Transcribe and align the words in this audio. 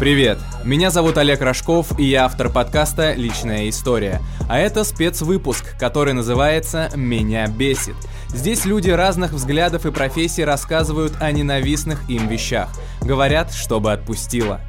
Привет! 0.00 0.38
Меня 0.64 0.88
зовут 0.88 1.18
Олег 1.18 1.42
Рожков, 1.42 1.98
и 1.98 2.04
я 2.04 2.24
автор 2.24 2.48
подкаста 2.48 3.12
«Личная 3.12 3.68
история». 3.68 4.22
А 4.48 4.58
это 4.58 4.82
спецвыпуск, 4.82 5.76
который 5.78 6.14
называется 6.14 6.90
«Меня 6.96 7.46
бесит». 7.48 7.96
Здесь 8.28 8.64
люди 8.64 8.88
разных 8.88 9.32
взглядов 9.32 9.84
и 9.84 9.90
профессий 9.90 10.42
рассказывают 10.42 11.12
о 11.20 11.30
ненавистных 11.30 12.08
им 12.08 12.28
вещах. 12.28 12.70
Говорят, 13.02 13.52
чтобы 13.52 13.92
отпустило. 13.92 14.62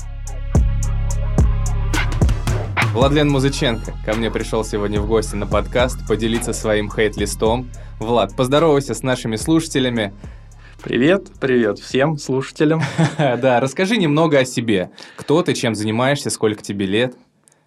Владлен 2.91 3.29
Музыченко 3.29 3.93
ко 4.05 4.13
мне 4.15 4.29
пришел 4.31 4.65
сегодня 4.65 4.99
в 4.99 5.07
гости 5.07 5.35
на 5.35 5.47
подкаст 5.47 6.05
поделиться 6.09 6.51
своим 6.51 6.91
хейт-листом. 6.91 7.69
Влад, 7.99 8.35
поздоровайся 8.35 8.93
с 8.93 9.01
нашими 9.01 9.37
слушателями. 9.37 10.13
Привет, 10.83 11.27
привет 11.39 11.77
всем 11.77 12.17
слушателям. 12.17 12.81
Да, 13.17 13.59
расскажи 13.59 13.97
немного 13.97 14.39
о 14.39 14.45
себе. 14.45 14.89
Кто 15.15 15.43
ты, 15.43 15.53
чем 15.53 15.75
занимаешься, 15.75 16.31
сколько 16.31 16.63
тебе 16.63 16.87
лет? 16.87 17.15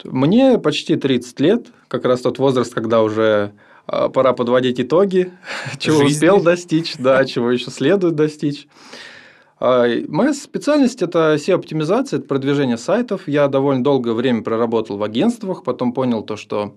Мне 0.03 0.59
почти 0.59 0.97
30 0.97 1.41
лет, 1.41 1.67
как 1.87 2.05
раз 2.07 2.23
тот 2.23 2.41
возраст, 2.41 2.75
когда 2.75 3.03
уже 3.03 3.53
а, 3.87 4.09
пора 4.09 4.33
подводить 4.33 4.81
итоги, 4.81 5.33
чего 5.79 5.99
Жизни. 6.01 6.15
успел 6.15 6.43
достичь, 6.43 6.97
да, 6.99 7.25
чего 7.25 7.53
еще 7.53 7.71
следует 7.71 8.17
достичь. 8.17 8.67
А, 9.61 9.87
моя 10.09 10.35
специальность– 10.35 11.01
это 11.03 11.37
SEO-оптимизация, 11.37 12.19
это 12.19 12.27
продвижение 12.27 12.77
сайтов. 12.77 13.29
Я 13.29 13.47
довольно 13.47 13.85
долгое 13.85 14.15
время 14.15 14.43
проработал 14.43 14.97
в 14.97 15.05
агентствах, 15.05 15.63
потом 15.63 15.93
понял 15.93 16.23
то, 16.23 16.37
что 16.37 16.75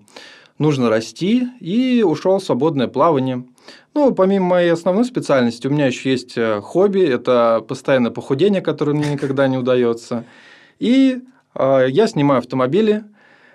нужно 0.58 0.90
расти, 0.90 1.48
и 1.60 2.02
ушел 2.02 2.38
в 2.38 2.44
свободное 2.44 2.88
плавание– 2.88 3.44
ну, 3.94 4.14
помимо 4.14 4.46
моей 4.46 4.70
основной 4.70 5.04
специальности, 5.04 5.66
у 5.66 5.70
меня 5.70 5.86
еще 5.86 6.12
есть 6.12 6.36
э, 6.36 6.60
хобби, 6.60 7.00
это 7.00 7.64
постоянное 7.66 8.12
похудение, 8.12 8.60
которое 8.60 8.92
мне 8.92 9.10
никогда 9.10 9.48
не 9.48 9.58
удается. 9.58 10.24
И 10.78 11.20
э, 11.54 11.86
я 11.88 12.06
снимаю 12.06 12.38
автомобили, 12.38 13.02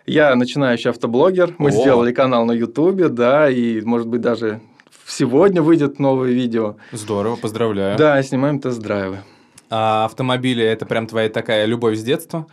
я 0.06 0.36
начинающий 0.36 0.90
автоблогер, 0.90 1.56
мы 1.58 1.70
О. 1.70 1.72
сделали 1.72 2.12
канал 2.12 2.46
на 2.46 2.52
Ютубе, 2.52 3.08
да, 3.08 3.50
и, 3.50 3.80
может 3.82 4.08
быть, 4.08 4.20
даже 4.20 4.60
сегодня 5.08 5.62
выйдет 5.62 6.00
новое 6.00 6.32
видео. 6.32 6.76
Здорово, 6.92 7.38
поздравляю. 7.38 7.98
Да, 7.98 8.22
снимаем 8.22 8.60
тест-драйвы. 8.60 9.20
А 9.70 10.06
автомобили– 10.06 10.64
это 10.66 10.86
прям 10.86 11.08
твоя 11.08 11.30
такая 11.30 11.66
любовь 11.66 11.98
с 11.98 12.04
детства? 12.04 12.48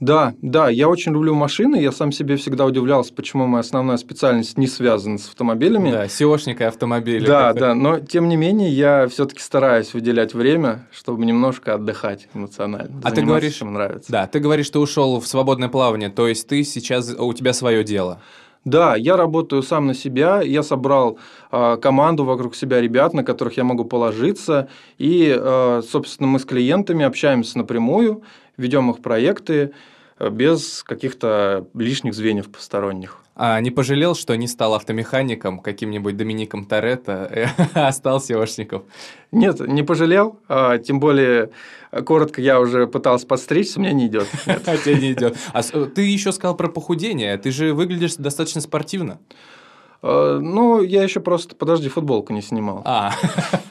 Да, 0.00 0.34
да, 0.40 0.70
я 0.70 0.88
очень 0.88 1.12
люблю 1.12 1.34
машины, 1.34 1.76
я 1.76 1.92
сам 1.92 2.10
себе 2.10 2.36
всегда 2.36 2.64
удивлялся, 2.64 3.12
почему 3.12 3.46
моя 3.46 3.60
основная 3.60 3.98
специальность 3.98 4.56
не 4.56 4.66
связана 4.66 5.18
с 5.18 5.28
автомобилями. 5.28 5.90
Да, 5.90 6.06
SEOшник 6.06 6.60
и 6.60 6.64
автомобили. 6.64 7.26
Да, 7.26 7.52
да, 7.52 7.74
но 7.74 8.00
тем 8.00 8.28
не 8.28 8.36
менее 8.36 8.70
я 8.70 9.06
все-таки 9.08 9.40
стараюсь 9.40 9.92
выделять 9.92 10.32
время, 10.32 10.88
чтобы 10.90 11.26
немножко 11.26 11.74
отдыхать 11.74 12.28
эмоционально. 12.32 13.00
А 13.04 13.10
ты 13.10 13.20
говоришь, 13.20 13.56
чем 13.56 13.74
нравится. 13.74 14.10
Да, 14.10 14.26
ты 14.26 14.40
говоришь, 14.40 14.66
что 14.66 14.80
ушел 14.80 15.20
в 15.20 15.26
свободное 15.26 15.68
плавание, 15.68 16.08
то 16.08 16.26
есть 16.26 16.48
ты 16.48 16.64
сейчас 16.64 17.14
у 17.18 17.32
тебя 17.34 17.52
свое 17.52 17.84
дело. 17.84 18.20
Да, 18.64 18.94
я 18.94 19.16
работаю 19.16 19.62
сам 19.62 19.86
на 19.86 19.94
себя, 19.94 20.42
я 20.42 20.62
собрал 20.62 21.18
э, 21.50 21.78
команду 21.80 22.24
вокруг 22.24 22.54
себя 22.54 22.80
ребят, 22.80 23.14
на 23.14 23.24
которых 23.24 23.56
я 23.56 23.64
могу 23.64 23.86
положиться, 23.86 24.68
и, 24.98 25.34
э, 25.34 25.82
собственно, 25.88 26.28
мы 26.28 26.38
с 26.38 26.44
клиентами 26.44 27.02
общаемся 27.06 27.56
напрямую, 27.56 28.22
ведем 28.60 28.90
их 28.90 29.00
проекты 29.00 29.72
э, 30.18 30.30
без 30.30 30.82
каких-то 30.84 31.66
лишних 31.74 32.14
звеньев 32.14 32.50
посторонних. 32.50 33.20
А 33.42 33.58
не 33.60 33.70
пожалел, 33.70 34.14
что 34.14 34.36
не 34.36 34.46
стал 34.46 34.74
автомехаником, 34.74 35.60
каким-нибудь 35.60 36.14
Домиником 36.14 36.66
Торетто, 36.66 37.48
а 37.74 37.90
стал 37.90 38.18
SEOшником? 38.18 38.82
Нет, 39.32 39.60
не 39.60 39.82
пожалел. 39.82 40.38
А, 40.46 40.76
тем 40.76 41.00
более, 41.00 41.50
коротко 42.04 42.42
я 42.42 42.60
уже 42.60 42.86
пытался 42.86 43.26
подстричься, 43.26 43.80
мне 43.80 43.94
не 43.94 44.08
идет. 44.08 44.28
А 44.46 44.76
тебе 44.76 44.96
не 44.96 45.12
идет. 45.12 45.38
А 45.54 45.62
ты 45.62 46.02
еще 46.02 46.32
сказал 46.32 46.54
про 46.54 46.68
похудение. 46.68 47.36
Ты 47.38 47.50
же 47.50 47.72
выглядишь 47.72 48.16
достаточно 48.16 48.60
спортивно. 48.60 49.18
Э, 50.02 50.38
ну, 50.42 50.82
я 50.82 51.02
еще 51.02 51.20
просто, 51.20 51.54
подожди, 51.54 51.88
футболку 51.88 52.32
не 52.32 52.42
снимал. 52.42 52.82
А, 52.84 53.12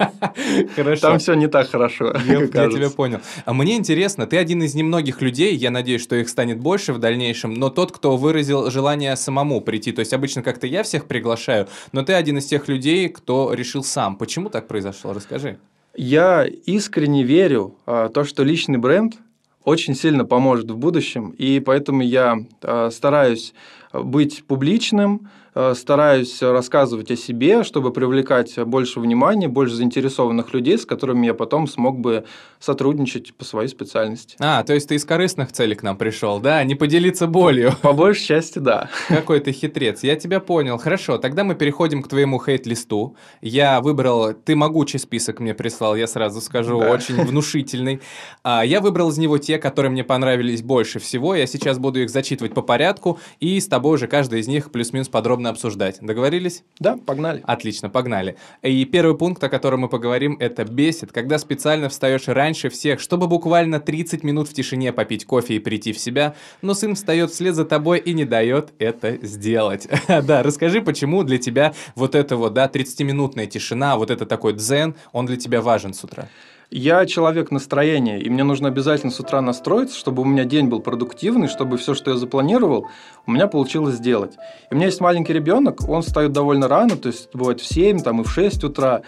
хорошо. 0.75 1.01
Там 1.01 1.19
все 1.19 1.34
не 1.34 1.47
так 1.47 1.69
хорошо. 1.69 2.13
Я, 2.25 2.41
я 2.41 2.47
тебя 2.47 2.90
понял. 2.90 3.19
А 3.45 3.53
мне 3.53 3.78
интересно, 3.78 4.28
ты 4.28 4.38
один 4.38 4.62
из 4.63 4.75
немногих 4.75 5.22
людей, 5.22 5.56
я 5.56 5.72
надеюсь, 5.72 6.01
что 6.01 6.16
их 6.16 6.29
станет 6.29 6.59
больше 6.59 6.94
в 6.94 7.00
дальнейшем, 7.00 7.53
но 7.53 7.69
тот, 7.69 7.91
кто 7.91 8.16
выразил 8.17 8.69
желание 8.69 9.16
самому 9.16 9.62
прийти. 9.62 9.91
То 9.91 10.01
есть 10.01 10.13
обычно 10.13 10.44
как-то 10.44 10.67
я 10.67 10.84
всех 10.84 11.06
приглашаю, 11.06 11.67
но 11.91 12.03
ты 12.03 12.13
один 12.13 12.38
из 12.38 12.46
тех 12.46 12.67
людей, 12.67 13.09
кто 13.09 13.53
решил 13.53 13.84
сам. 13.84 14.16
Почему 14.16 14.50
так 14.50 14.67
произошло? 14.67 15.13
Расскажи. 15.13 15.57
Я 15.96 16.46
искренне 16.46 17.23
верю 17.23 17.75
в 17.85 18.09
то, 18.09 18.23
что 18.23 18.44
личный 18.44 18.78
бренд 18.78 19.16
очень 19.63 19.96
сильно 19.96 20.25
поможет 20.25 20.69
в 20.72 20.78
будущем, 20.78 21.31
и 21.31 21.59
поэтому 21.59 22.01
я 22.01 22.38
а, 22.61 22.90
стараюсь 22.91 23.53
быть 23.91 24.44
публичным, 24.46 25.29
стараюсь 25.74 26.42
рассказывать 26.42 27.12
о 27.12 27.16
себе, 27.16 27.64
чтобы 27.64 27.92
привлекать 27.92 28.58
больше 28.66 29.00
внимания, 29.00 29.47
больше 29.47 29.75
заинтересованных 29.75 30.53
людей, 30.53 30.78
с 30.78 30.86
которыми 30.86 31.25
я 31.25 31.34
потом 31.34 31.68
смог 31.68 32.00
бы 32.00 32.25
сотрудничать 32.59 33.34
по 33.34 33.46
своей 33.46 33.70
специальности. 33.70 34.36
А, 34.40 34.64
то 34.64 34.74
есть 34.74 34.90
ты 34.90 34.96
из 34.96 35.06
корыстных 35.06 35.52
целей 35.52 35.75
к 35.75 35.84
нам 35.84 35.97
пришел, 35.97 36.40
да? 36.40 36.64
Не 36.64 36.75
поделиться 36.75 37.28
болью. 37.28 37.74
По 37.81 37.94
большей 37.94 38.25
части, 38.25 38.59
да. 38.59 38.90
Какой 39.08 39.40
ты 39.40 39.52
хитрец. 39.52 40.03
Я 40.03 40.16
тебя 40.16 40.40
понял. 40.40 40.78
Хорошо, 40.78 41.18
тогда 41.18 41.44
мы 41.44 41.56
переходим 41.56 42.03
к 42.03 42.08
твоему 42.08 42.40
хейт-листу. 42.40 43.16
Я 43.41 43.81
выбрал... 43.81 44.34
Ты 44.34 44.56
могучий 44.56 44.97
список 44.97 45.40
мне 45.40 45.53
прислал, 45.53 45.96
я 45.96 46.08
сразу 46.08 46.41
скажу, 46.41 46.80
да. 46.80 46.91
очень 46.91 47.16
внушительный. 47.24 48.02
А, 48.44 48.64
я 48.66 48.81
выбрал 48.81 49.09
из 49.09 49.18
него 49.18 49.38
те, 49.38 49.58
которые 49.58 49.91
мне 49.91 50.03
понравились 50.03 50.62
больше 50.62 51.00
всего. 51.00 51.36
Я 51.36 51.47
сейчас 51.47 51.80
буду 51.80 52.02
их 52.02 52.09
зачитывать 52.09 52.53
по 52.53 52.62
порядку, 52.62 53.20
и 53.40 53.59
с 53.59 53.68
тобой 53.68 53.96
уже 53.96 54.08
каждый 54.08 54.40
из 54.40 54.47
них 54.47 54.72
плюс-минус 54.72 55.09
подробно 55.09 55.48
обсуждать. 55.49 55.97
Договорились? 56.01 56.63
Да, 56.79 56.97
погнали. 56.97 57.41
Отлично, 57.45 57.89
погнали. 57.89 58.37
И 58.61 58.85
первый 58.85 59.17
пункт, 59.17 59.43
о 59.43 59.49
котором 59.49 59.81
мы 59.81 59.89
поговорим, 59.89 60.37
это 60.39 60.63
бесит, 60.63 61.11
когда 61.11 61.37
специально 61.37 61.89
встаешь 61.89 62.27
раньше 62.27 62.69
всех, 62.69 62.99
чтобы 62.99 63.27
буквально 63.27 63.79
30 63.79 64.23
минут 64.23 64.47
в 64.47 64.53
тишине 64.53 64.93
попить 64.93 65.25
кофе 65.25 65.55
и 65.55 65.59
прийти 65.59 65.93
в 65.93 65.99
себя, 65.99 66.35
но 66.61 66.73
сын 66.73 66.95
встает 66.95 67.31
вслед 67.31 67.55
за 67.55 67.65
тобой 67.65 67.99
и 67.99 68.13
не 68.13 68.25
дает 68.25 68.73
это 68.79 69.17
сделать. 69.25 69.87
да, 70.07 70.43
расскажи, 70.43 70.81
почему 70.81 71.23
для 71.23 71.37
тебя 71.37 71.73
вот 71.95 72.16
это 72.16 72.35
вот, 72.37 72.53
да, 72.53 72.67
30-минутная 72.67 73.47
тишина, 73.47 73.97
вот 73.97 74.11
это 74.11 74.25
такой 74.25 74.53
дзен, 74.53 74.95
он 75.11 75.25
для 75.25 75.37
тебя 75.37 75.61
важен 75.61 75.93
с 75.93 76.03
утра? 76.03 76.29
Я 76.72 77.07
человек 77.07 77.50
настроения, 77.50 78.22
и 78.22 78.30
мне 78.30 78.44
нужно 78.44 78.68
обязательно 78.68 79.12
с 79.12 79.19
утра 79.19 79.41
настроиться, 79.41 79.97
чтобы 79.97 80.22
у 80.22 80.25
меня 80.25 80.44
день 80.46 80.68
был 80.68 80.81
продуктивный, 80.81 81.47
чтобы 81.47 81.78
все, 81.78 81.96
что 81.96 82.12
я 82.12 82.18
запланировал, 82.18 82.88
у 83.25 83.31
меня 83.31 83.47
получилось 83.47 83.96
сделать. 83.96 84.35
И 84.69 84.74
у 84.74 84.75
меня 84.75 84.85
есть 84.85 85.02
маленький 85.02 85.34
ребенок, 85.34 85.90
он 85.90 86.03
встает 86.03 86.31
довольно 86.31 86.68
рано, 86.68 86.96
то 86.96 87.08
есть 87.08 87.29
бывает 87.34 87.59
в 87.59 87.66
7 87.66 88.02
там, 88.02 88.22
и 88.22 88.24
в 88.24 88.29
6 88.29 88.66
утра. 88.66 89.02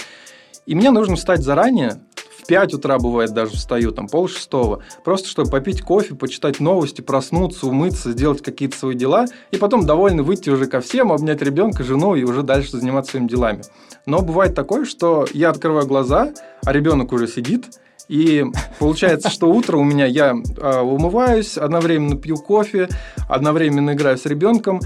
И 0.66 0.74
мне 0.74 0.90
нужно 0.90 1.16
встать 1.16 1.42
заранее, 1.42 2.02
в 2.38 2.46
5 2.48 2.74
утра 2.76 2.98
бывает 2.98 3.32
даже 3.34 3.52
встаю, 3.54 3.92
там 3.92 4.08
пол 4.08 4.28
шестого, 4.28 4.84
просто 5.04 5.28
чтобы 5.28 5.50
попить 5.50 5.82
кофе, 5.82 6.16
почитать 6.16 6.60
новости, 6.60 7.02
проснуться, 7.02 7.68
умыться, 7.68 8.12
сделать 8.12 8.42
какие-то 8.42 8.78
свои 8.78 8.96
дела, 8.96 9.26
и 9.52 9.58
потом 9.58 9.86
довольно 9.86 10.24
выйти 10.24 10.50
уже 10.50 10.66
ко 10.66 10.82
всем, 10.82 11.12
обнять 11.12 11.42
ребенка, 11.42 11.84
жену 11.84 12.16
и 12.16 12.24
уже 12.24 12.44
дальше 12.44 12.78
заниматься 12.78 13.12
своими 13.12 13.28
делами. 13.28 13.62
Но 14.06 14.22
бывает 14.22 14.56
такое, 14.56 14.86
что 14.86 15.26
я 15.34 15.50
открываю 15.50 15.86
глаза, 15.86 16.34
а 16.66 16.74
ребенок 16.74 17.12
уже 17.12 17.28
сидит, 17.28 17.66
и 18.08 18.46
получается, 18.80 19.30
что 19.30 19.50
утро 19.50 19.78
у 19.78 19.84
меня 19.84 20.06
я 20.06 20.34
э, 20.34 20.80
умываюсь, 20.82 21.58
одновременно 21.58 22.18
пью 22.18 22.36
кофе, 22.36 22.90
одновременно 23.30 23.92
играю 23.94 24.18
с 24.18 24.26
ребенком, 24.26 24.82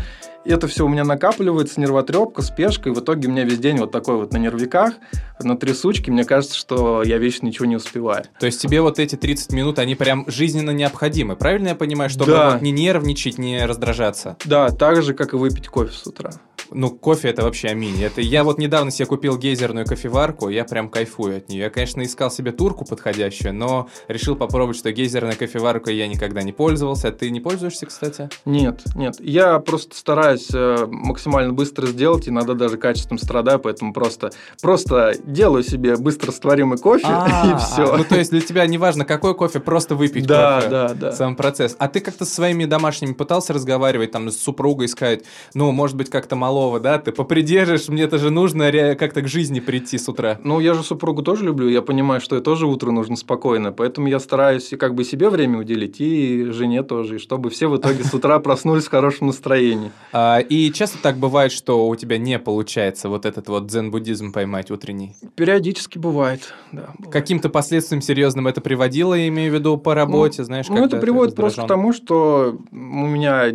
это 0.52 0.68
все 0.68 0.86
у 0.86 0.90
меня 0.90 1.04
накапливается, 1.04 1.80
нервотрепка, 1.80 2.42
спешка, 2.42 2.90
и 2.90 2.94
в 2.94 3.00
итоге 3.00 3.28
у 3.28 3.32
меня 3.32 3.44
весь 3.44 3.60
день 3.60 3.78
вот 3.78 3.92
такой 3.92 4.16
вот 4.16 4.34
на 4.34 4.38
нервиках, 4.38 4.94
на 5.42 5.58
трясучке. 5.58 6.12
Мне 6.12 6.24
кажется, 6.24 6.56
что 6.56 7.04
я 7.04 7.18
вечно 7.18 7.46
ничего 7.46 7.66
не 7.66 7.76
успеваю. 7.76 8.26
То 8.40 8.46
есть 8.46 8.62
тебе 8.62 8.82
вот 8.82 9.00
эти 9.00 9.16
30 9.16 9.52
минут, 9.54 9.80
они 9.80 9.96
прям 9.96 10.26
жизненно 10.28 10.72
необходимы, 10.72 11.36
правильно 11.36 11.70
я 11.70 11.76
понимаю, 11.76 12.10
чтобы 12.10 12.32
да. 12.32 12.52
вот 12.52 12.62
не 12.62 12.72
нервничать, 12.72 13.38
не 13.38 13.66
раздражаться? 13.66 14.38
Да, 14.46 14.70
так 14.70 15.02
же, 15.02 15.14
как 15.14 15.34
и 15.34 15.36
выпить 15.36 15.68
кофе 15.68 15.94
с 15.94 16.06
утра. 16.08 16.32
Ну, 16.72 16.90
кофе 16.90 17.30
это 17.30 17.44
вообще 17.44 17.70
аминь. 17.70 18.02
Это 18.02 18.22
я 18.22 18.44
вот 18.44 18.58
недавно 18.58 18.92
себе 18.92 19.06
купил 19.06 19.38
гейзерную 19.38 19.86
кофеварку, 19.86 20.50
я 20.50 20.66
прям 20.66 20.90
кайфую 20.90 21.38
от 21.38 21.50
нее. 21.50 21.64
Я, 21.64 21.70
конечно, 21.70 22.04
искал 22.04 22.32
себе 22.32 22.52
турку 22.52 22.86
подходящую, 22.86 23.54
но 23.54 23.90
решил 24.08 24.36
попробовать, 24.36 24.78
что 24.78 24.92
гейзерная 24.92 25.36
кофеварка 25.36 25.92
я 25.92 26.08
никогда 26.08 26.42
не 26.44 26.52
пользовался. 26.52 27.12
Ты 27.12 27.30
не 27.30 27.40
пользуешься, 27.40 27.86
кстати? 27.86 28.30
Нет, 28.46 28.82
нет. 28.96 29.16
Я 29.20 29.60
просто 29.60 29.96
стараюсь 29.96 30.50
э, 30.54 30.86
максимально 30.90 31.54
быстро 31.54 31.88
сделать, 31.88 32.28
иногда 32.28 32.54
даже 32.54 32.78
качеством 32.78 33.18
страдаю, 33.18 33.60
поэтому 33.60 33.94
просто, 33.94 34.32
просто 34.62 35.16
делаю 35.24 35.64
себе 35.64 35.96
быстро 35.96 36.28
растворимый 36.28 36.78
кофе 36.78 37.08
и 37.46 37.58
все. 37.58 37.96
Ну, 37.96 38.04
то 38.04 38.16
есть 38.16 38.32
для 38.32 38.42
тебя 38.42 38.66
не 38.66 38.78
важно, 38.78 39.06
какой 39.06 39.36
кофе, 39.36 39.60
просто 39.60 39.96
выпить 39.96 40.26
да, 40.26 40.58
кофе. 40.58 40.70
Да, 40.70 40.88
да, 40.90 40.94
да. 40.94 41.12
Сам 41.12 41.36
процесс. 41.36 41.76
А 41.80 41.88
ты 41.88 42.00
как-то 42.00 42.26
со 42.26 42.36
своими 42.36 42.66
домашними 42.66 43.14
пытался 43.14 43.54
разговаривать, 43.54 44.12
там, 44.12 44.30
с 44.30 44.38
супругой 44.38 44.88
сказать, 44.88 45.24
ну, 45.54 45.72
может 45.72 45.96
быть, 45.96 46.10
как-то 46.10 46.36
мало 46.36 46.55
малого, 46.56 46.80
да? 46.80 46.98
Ты 46.98 47.12
попридержишь, 47.12 47.90
мне 47.90 48.04
это 48.04 48.18
же 48.18 48.30
нужно 48.30 48.72
как-то 48.96 49.22
к 49.22 49.28
жизни 49.28 49.60
прийти 49.60 49.98
с 49.98 50.10
утра. 50.10 50.40
Ну, 50.44 50.60
я 50.60 50.74
же 50.74 50.84
супругу 50.84 51.22
тоже 51.22 51.46
люблю, 51.46 51.68
я 51.70 51.82
понимаю, 51.82 52.22
что 52.22 52.38
и 52.38 52.42
тоже 52.42 52.66
утро 52.66 52.92
нужно 52.92 53.16
спокойно, 53.16 53.72
поэтому 53.72 54.08
я 54.08 54.20
стараюсь 54.20 54.72
и 54.74 54.78
как 54.78 54.96
бы 54.96 55.04
себе 55.04 55.30
время 55.30 55.60
уделить, 55.60 56.00
и 56.00 56.46
жене 56.52 56.84
тоже, 56.84 57.16
и 57.16 57.20
чтобы 57.20 57.50
все 57.50 57.68
в 57.68 57.78
итоге 57.78 58.04
с 58.04 58.14
утра 58.14 58.40
проснулись 58.40 58.86
в 58.86 58.90
хорошем 58.90 59.28
настроении. 59.28 59.92
А, 60.12 60.40
и 60.40 60.72
часто 60.72 60.98
так 61.02 61.18
бывает, 61.18 61.52
что 61.52 61.88
у 61.88 61.96
тебя 61.96 62.18
не 62.18 62.40
получается 62.40 63.10
вот 63.10 63.26
этот 63.26 63.50
вот 63.50 63.68
дзен-буддизм 63.68 64.32
поймать 64.32 64.72
утренний? 64.72 65.16
Периодически 65.36 65.98
бывает, 65.98 66.54
да. 66.72 66.94
Каким-то 67.12 67.50
последствиям 67.50 68.02
серьезным 68.02 68.48
это 68.48 68.62
приводило, 68.62 69.14
я 69.14 69.28
имею 69.28 69.52
в 69.52 69.56
виду 69.56 69.78
по 69.78 69.94
работе, 69.94 70.42
ну, 70.42 70.46
знаешь? 70.46 70.68
Ну, 70.70 70.86
это 70.86 70.98
приводит 70.98 71.36
просто 71.36 71.64
к 71.64 71.68
тому, 71.68 71.94
что 71.94 72.58
у 72.72 73.08
меня 73.08 73.52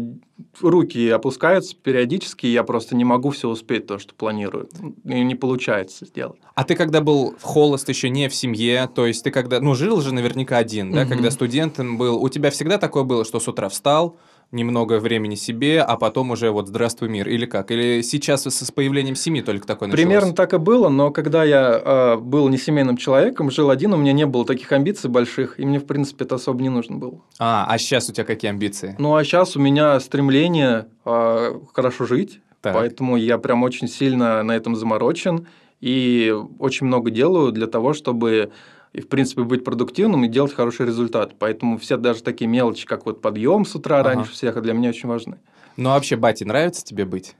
руки 0.60 1.08
опускаются 1.08 1.76
периодически, 1.76 2.46
и 2.46 2.52
я 2.52 2.62
просто 2.62 2.96
не 2.96 3.04
могу 3.04 3.30
все 3.30 3.48
успеть, 3.48 3.86
то, 3.86 3.98
что 3.98 4.14
планирую. 4.14 4.68
И 5.04 5.20
не 5.22 5.34
получается 5.34 6.06
сделать. 6.06 6.40
А 6.54 6.64
ты 6.64 6.74
когда 6.74 7.00
был 7.00 7.34
в 7.38 7.42
холост 7.42 7.88
еще 7.88 8.08
не 8.10 8.28
в 8.28 8.34
семье, 8.34 8.88
то 8.94 9.06
есть 9.06 9.24
ты 9.24 9.30
когда, 9.30 9.60
ну, 9.60 9.74
жил 9.74 10.00
же 10.00 10.12
наверняка 10.12 10.58
один, 10.58 10.92
да, 10.92 11.02
угу. 11.02 11.10
когда 11.10 11.30
студентом 11.30 11.96
был, 11.96 12.22
у 12.22 12.28
тебя 12.28 12.50
всегда 12.50 12.78
такое 12.78 13.04
было, 13.04 13.24
что 13.24 13.40
с 13.40 13.48
утра 13.48 13.68
встал, 13.68 14.16
немного 14.52 14.98
времени 14.98 15.36
себе, 15.36 15.80
а 15.80 15.96
потом 15.96 16.30
уже 16.30 16.50
вот 16.50 16.68
здравствуй 16.68 17.08
мир, 17.08 17.28
или 17.28 17.46
как? 17.46 17.70
Или 17.70 18.02
сейчас 18.02 18.46
с 18.46 18.70
появлением 18.72 19.14
семьи 19.14 19.42
только 19.42 19.66
такое 19.66 19.88
началось? 19.88 20.04
Примерно 20.04 20.34
так 20.34 20.54
и 20.54 20.58
было, 20.58 20.88
но 20.88 21.10
когда 21.10 21.44
я 21.44 21.80
э, 21.82 22.16
был 22.16 22.48
не 22.48 22.58
семейным 22.58 22.96
человеком, 22.96 23.50
жил 23.50 23.70
один, 23.70 23.92
у 23.94 23.96
меня 23.96 24.12
не 24.12 24.26
было 24.26 24.44
таких 24.44 24.70
амбиций 24.72 25.08
больших, 25.08 25.60
и 25.60 25.64
мне, 25.64 25.78
в 25.78 25.86
принципе, 25.86 26.24
это 26.24 26.34
особо 26.34 26.62
не 26.62 26.68
нужно 26.68 26.96
было. 26.96 27.20
А, 27.38 27.66
а 27.68 27.78
сейчас 27.78 28.08
у 28.08 28.12
тебя 28.12 28.24
какие 28.24 28.50
амбиции? 28.50 28.96
Ну, 28.98 29.14
а 29.14 29.24
сейчас 29.24 29.56
у 29.56 29.60
меня 29.60 30.00
стремление 30.00 30.86
э, 31.04 31.60
хорошо 31.72 32.06
жить, 32.06 32.40
так. 32.60 32.74
поэтому 32.74 33.16
я 33.16 33.38
прям 33.38 33.62
очень 33.62 33.88
сильно 33.88 34.42
на 34.42 34.52
этом 34.52 34.74
заморочен, 34.74 35.46
и 35.80 36.34
очень 36.58 36.86
много 36.86 37.10
делаю 37.10 37.52
для 37.52 37.66
того, 37.66 37.94
чтобы 37.94 38.50
и, 38.92 39.00
в 39.00 39.08
принципе, 39.08 39.42
быть 39.42 39.64
продуктивным 39.64 40.24
и 40.24 40.28
делать 40.28 40.54
хороший 40.54 40.86
результат. 40.86 41.34
Поэтому 41.38 41.78
все 41.78 41.96
даже 41.96 42.22
такие 42.22 42.48
мелочи, 42.48 42.86
как 42.86 43.06
вот 43.06 43.20
подъем 43.20 43.64
с 43.64 43.74
утра 43.74 44.00
ага. 44.00 44.10
раньше 44.10 44.32
всех, 44.32 44.60
для 44.62 44.72
меня 44.72 44.90
очень 44.90 45.08
важны. 45.08 45.38
Ну, 45.76 45.90
а 45.90 45.94
вообще, 45.94 46.16
бати, 46.16 46.44
нравится 46.44 46.84
тебе 46.84 47.04
быть? 47.04 47.34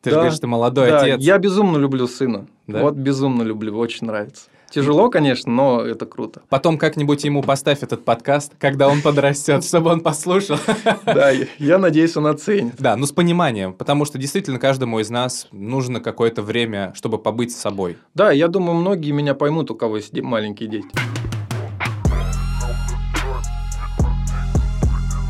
Ты 0.00 0.10
да, 0.10 0.10
же 0.10 0.16
говоришь, 0.16 0.38
ты 0.38 0.46
молодой 0.46 0.88
да, 0.88 1.00
отец. 1.00 1.20
Я 1.20 1.38
безумно 1.38 1.76
люблю 1.78 2.06
сына. 2.06 2.46
Да? 2.66 2.82
Вот 2.82 2.94
безумно 2.94 3.42
люблю, 3.42 3.76
очень 3.76 4.06
нравится. 4.06 4.48
Тяжело, 4.70 5.08
конечно, 5.10 5.50
но 5.52 5.80
это 5.82 6.06
круто. 6.06 6.42
Потом 6.48 6.78
как-нибудь 6.78 7.24
ему 7.24 7.42
поставь 7.42 7.82
этот 7.82 8.04
подкаст, 8.04 8.52
когда 8.58 8.88
он 8.88 9.00
подрастет, 9.00 9.64
чтобы 9.64 9.90
он 9.90 10.00
послушал. 10.00 10.58
Да, 11.04 11.30
я 11.58 11.78
надеюсь, 11.78 12.16
он 12.16 12.26
оценит. 12.26 12.74
Да, 12.78 12.96
ну 12.96 13.06
с 13.06 13.12
пониманием, 13.12 13.72
потому 13.72 14.04
что 14.04 14.18
действительно 14.18 14.58
каждому 14.58 14.98
из 15.00 15.08
нас 15.08 15.48
нужно 15.52 16.00
какое-то 16.00 16.42
время, 16.42 16.92
чтобы 16.94 17.18
побыть 17.18 17.52
с 17.52 17.56
собой. 17.56 17.96
Да, 18.14 18.30
я 18.32 18.48
думаю, 18.48 18.76
многие 18.76 19.12
меня 19.12 19.34
поймут, 19.34 19.70
у 19.70 19.74
кого 19.74 19.96
есть 19.96 20.12
маленькие 20.20 20.68
дети. 20.68 20.88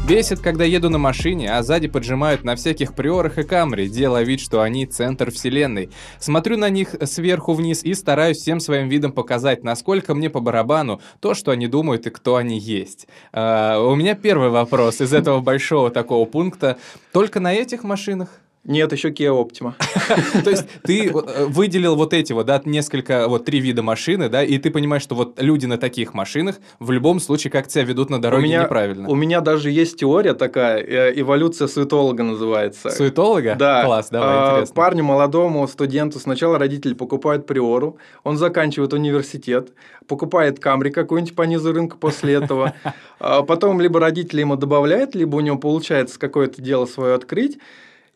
Бесит, 0.09 0.39
когда 0.39 0.63
еду 0.63 0.89
на 0.89 0.99
машине, 0.99 1.53
а 1.53 1.65
сзади 1.65 1.89
поджимают 1.89 2.45
на 2.45 2.55
всяких 2.55 2.95
приорах 2.95 3.39
и 3.39 3.43
камре, 3.43 3.89
делая 3.89 4.23
вид, 4.23 4.39
что 4.39 4.61
они 4.61 4.87
центр 4.87 5.33
вселенной. 5.33 5.91
Смотрю 6.21 6.57
на 6.57 6.71
них 6.71 6.95
сверху 7.07 7.55
вниз 7.55 7.83
и 7.83 7.93
стараюсь 7.93 8.37
всем 8.37 8.61
своим 8.61 8.89
видом 8.89 9.11
показать, 9.11 9.65
насколько 9.65 10.15
мне 10.15 10.31
по 10.31 10.39
барабану 10.39 11.01
то, 11.19 11.35
что 11.35 11.51
они 11.51 11.67
думают 11.67 12.07
и 12.07 12.11
кто 12.11 12.37
они 12.37 12.57
есть. 12.57 13.09
А, 13.33 13.81
у 13.81 13.97
меня 13.97 14.15
первый 14.15 14.51
вопрос 14.51 15.01
из 15.01 15.13
этого 15.13 15.41
большого 15.41 15.91
такого 15.91 16.25
пункта. 16.25 16.79
Только 17.11 17.41
на 17.41 17.53
этих 17.53 17.83
машинах? 17.83 18.29
Нет, 18.67 18.93
еще 18.93 19.11
Kia 19.11 19.31
Optima. 19.31 19.75
То 20.45 20.51
есть 20.51 20.67
ты 20.83 21.09
э, 21.09 21.47
выделил 21.47 21.95
вот 21.95 22.13
эти 22.13 22.33
вот, 22.33 22.47
да, 22.47 22.61
несколько, 22.65 23.29
вот 23.29 23.45
три 23.45 23.61
вида 23.61 23.83
машины, 23.83 24.29
да, 24.29 24.43
и 24.43 24.59
ты 24.59 24.71
понимаешь, 24.71 25.03
что 25.03 25.15
вот 25.15 25.41
люди 25.41 25.67
на 25.67 25.79
таких 25.79 26.15
машинах 26.15 26.57
в 26.81 26.91
любом 26.91 27.21
случае 27.21 27.53
как 27.53 27.71
себя 27.71 27.85
ведут 27.85 28.11
на 28.11 28.21
дороге 28.21 28.49
неправильно. 28.49 29.09
У 29.09 29.15
меня 29.15 29.41
даже 29.41 29.71
есть 29.71 30.01
теория 30.01 30.35
такая, 30.35 30.79
э, 30.79 31.13
эволюция 31.15 31.69
суетолога 31.69 32.25
называется. 32.25 32.91
Суетолога? 32.91 33.55
Да. 33.55 33.85
Класс, 33.85 34.09
давай, 34.11 34.29
а, 34.31 34.51
интересно. 34.51 34.75
Парню 34.75 35.05
молодому 35.05 35.67
студенту 35.69 36.19
сначала 36.19 36.59
родители 36.59 36.95
покупают 36.95 37.47
приору, 37.47 37.99
он 38.25 38.37
заканчивает 38.37 38.93
университет, 38.93 39.73
покупает 40.09 40.59
Камри 40.59 40.91
какой-нибудь 40.91 41.37
по 41.37 41.43
низу 41.43 41.73
рынка 41.73 41.97
после 41.97 42.35
этого, 42.35 42.75
а 43.21 43.43
потом 43.43 43.81
либо 43.81 44.01
родители 44.01 44.41
ему 44.41 44.57
добавляют, 44.57 45.15
либо 45.15 45.37
у 45.37 45.41
него 45.41 45.57
получается 45.57 46.19
какое-то 46.19 46.61
дело 46.61 46.87
свое 46.87 47.15
открыть, 47.15 47.59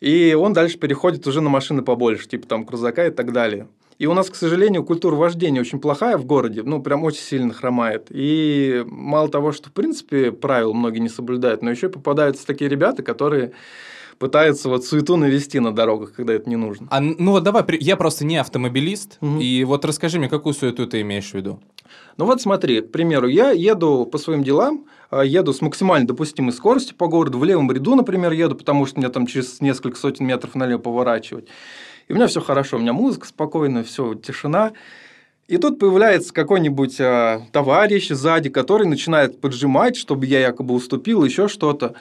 и 0.00 0.34
он 0.34 0.52
дальше 0.52 0.78
переходит 0.78 1.26
уже 1.26 1.40
на 1.40 1.50
машины 1.50 1.82
побольше, 1.82 2.28
типа 2.28 2.46
там 2.46 2.64
крузака 2.64 3.06
и 3.06 3.10
так 3.10 3.32
далее. 3.32 3.68
И 3.98 4.06
у 4.06 4.14
нас, 4.14 4.30
к 4.30 4.34
сожалению, 4.34 4.82
культура 4.82 5.14
вождения 5.14 5.60
очень 5.60 5.78
плохая 5.78 6.16
в 6.16 6.24
городе, 6.24 6.62
ну, 6.62 6.80
прям 6.80 7.04
очень 7.04 7.20
сильно 7.20 7.52
хромает. 7.52 8.06
И 8.08 8.82
мало 8.86 9.28
того, 9.28 9.52
что, 9.52 9.68
в 9.68 9.72
принципе, 9.72 10.32
правил 10.32 10.72
многие 10.72 11.00
не 11.00 11.10
соблюдают, 11.10 11.60
но 11.60 11.70
еще 11.70 11.88
и 11.88 11.90
попадаются 11.90 12.46
такие 12.46 12.70
ребята, 12.70 13.02
которые 13.02 13.52
пытаются 14.18 14.70
вот 14.70 14.86
суету 14.86 15.16
навести 15.16 15.60
на 15.60 15.74
дорогах, 15.74 16.14
когда 16.14 16.32
это 16.32 16.48
не 16.48 16.56
нужно. 16.56 16.86
А, 16.90 17.00
ну 17.00 17.32
вот 17.32 17.42
давай, 17.42 17.62
я 17.80 17.96
просто 17.96 18.24
не 18.24 18.38
автомобилист, 18.38 19.18
угу. 19.20 19.38
и 19.38 19.64
вот 19.64 19.84
расскажи 19.84 20.18
мне, 20.18 20.30
какую 20.30 20.54
суету 20.54 20.86
ты 20.86 21.02
имеешь 21.02 21.30
в 21.30 21.34
виду? 21.34 21.60
Ну 22.16 22.24
вот 22.24 22.40
смотри, 22.40 22.80
к 22.80 22.92
примеру, 22.92 23.28
я 23.28 23.50
еду 23.50 24.06
по 24.06 24.16
своим 24.16 24.42
делам, 24.42 24.86
еду 25.12 25.52
с 25.52 25.60
максимально 25.60 26.06
допустимой 26.06 26.52
скоростью 26.52 26.96
по 26.96 27.08
городу, 27.08 27.38
в 27.38 27.44
левом 27.44 27.70
ряду, 27.72 27.94
например, 27.94 28.32
еду, 28.32 28.54
потому 28.54 28.86
что 28.86 29.00
мне 29.00 29.08
там 29.08 29.26
через 29.26 29.60
несколько 29.60 29.98
сотен 29.98 30.26
метров 30.26 30.54
налево 30.54 30.78
поворачивать. 30.78 31.48
И 32.08 32.12
у 32.12 32.16
меня 32.16 32.26
все 32.26 32.40
хорошо, 32.40 32.76
у 32.76 32.80
меня 32.80 32.92
музыка 32.92 33.26
спокойная, 33.26 33.84
все, 33.84 34.14
тишина. 34.14 34.72
И 35.48 35.56
тут 35.58 35.80
появляется 35.80 36.32
какой-нибудь 36.32 37.00
э, 37.00 37.40
товарищ 37.50 38.08
сзади, 38.08 38.50
который 38.50 38.86
начинает 38.86 39.40
поджимать, 39.40 39.96
чтобы 39.96 40.26
я 40.26 40.40
якобы 40.40 40.74
уступил, 40.74 41.24
еще 41.24 41.48
что-то. 41.48 41.94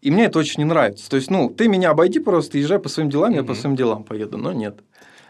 И 0.00 0.10
мне 0.10 0.26
это 0.26 0.38
очень 0.38 0.58
не 0.58 0.64
нравится. 0.64 1.10
То 1.10 1.16
есть, 1.16 1.30
ну, 1.30 1.48
ты 1.48 1.68
меня 1.68 1.90
обойди 1.90 2.20
просто, 2.20 2.58
езжай 2.58 2.78
по 2.78 2.88
своим 2.88 3.10
делам, 3.10 3.32
mm-hmm. 3.32 3.36
я 3.36 3.42
по 3.44 3.54
своим 3.54 3.76
делам 3.76 4.04
поеду. 4.04 4.38
Но 4.38 4.52
нет. 4.52 4.80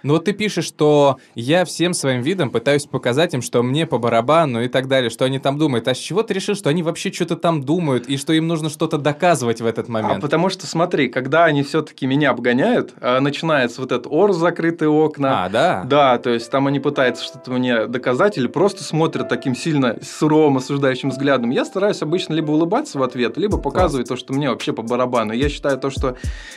Но 0.03 0.15
вот 0.15 0.25
ты 0.25 0.33
пишешь, 0.33 0.65
что 0.65 1.19
я 1.35 1.65
всем 1.65 1.95
своим 1.95 2.23
видом 2.23 2.51
пытаюсь 2.51 2.87
показать 2.87 3.35
им, 3.35 3.43
что 3.43 3.63
мне 3.63 3.87
по 3.87 3.99
барабану 3.99 4.63
и 4.63 4.69
так 4.69 4.89
далее, 4.89 5.11
что 5.11 5.25
они 5.25 5.39
там 5.39 5.59
думают. 5.59 5.89
А 5.89 5.95
с 5.95 5.99
чего 5.99 6.23
ты 6.23 6.35
решил, 6.35 6.55
что 6.55 6.71
они 6.71 6.83
вообще 6.83 7.13
что-то 7.13 7.37
там 7.37 7.63
думают 7.63 8.07
и 8.09 8.17
что 8.17 8.33
им 8.33 8.47
нужно 8.49 8.69
что-то 8.71 8.99
доказывать 8.99 9.61
в 9.61 9.67
этот 9.67 9.89
момент? 9.89 10.19
А 10.19 10.21
потому 10.21 10.49
что, 10.49 10.67
смотри, 10.67 11.09
когда 11.09 11.45
они 11.45 11.63
все-таки 11.63 12.07
меня 12.07 12.31
обгоняют, 12.31 12.95
а, 13.01 13.21
начинается 13.21 13.81
вот 13.81 13.93
этот 13.93 14.07
ор 14.11 14.33
закрытые 14.33 14.89
окна. 14.89 15.45
А, 15.45 15.49
да? 15.49 15.83
Да, 15.85 16.19
то 16.19 16.31
есть 16.31 16.51
там 16.51 16.67
они 16.67 16.81
пытаются 16.81 17.25
что-то 17.25 17.53
мне 17.53 17.87
доказать 17.87 18.39
или 18.39 18.47
просто 18.47 18.83
смотрят 18.85 19.29
таким 19.29 19.55
сильно 19.55 19.97
суровым 20.03 20.57
осуждающим 20.57 21.11
взглядом. 21.11 21.51
Я 21.51 21.65
стараюсь 21.65 22.03
обычно 22.03 22.35
либо 22.35 22.51
улыбаться 22.51 22.99
в 22.99 23.03
ответ, 23.03 23.37
либо 23.37 23.59
показывать 23.59 24.09
Класс. 24.09 24.21
то, 24.21 24.25
что 24.25 24.33
мне 24.33 24.51
вообще 24.51 24.73
по 24.73 24.83
барабану. 24.83 25.33
Я 25.33 25.49
считаю 25.49 25.79
то, 25.79 25.91
что 25.91 26.17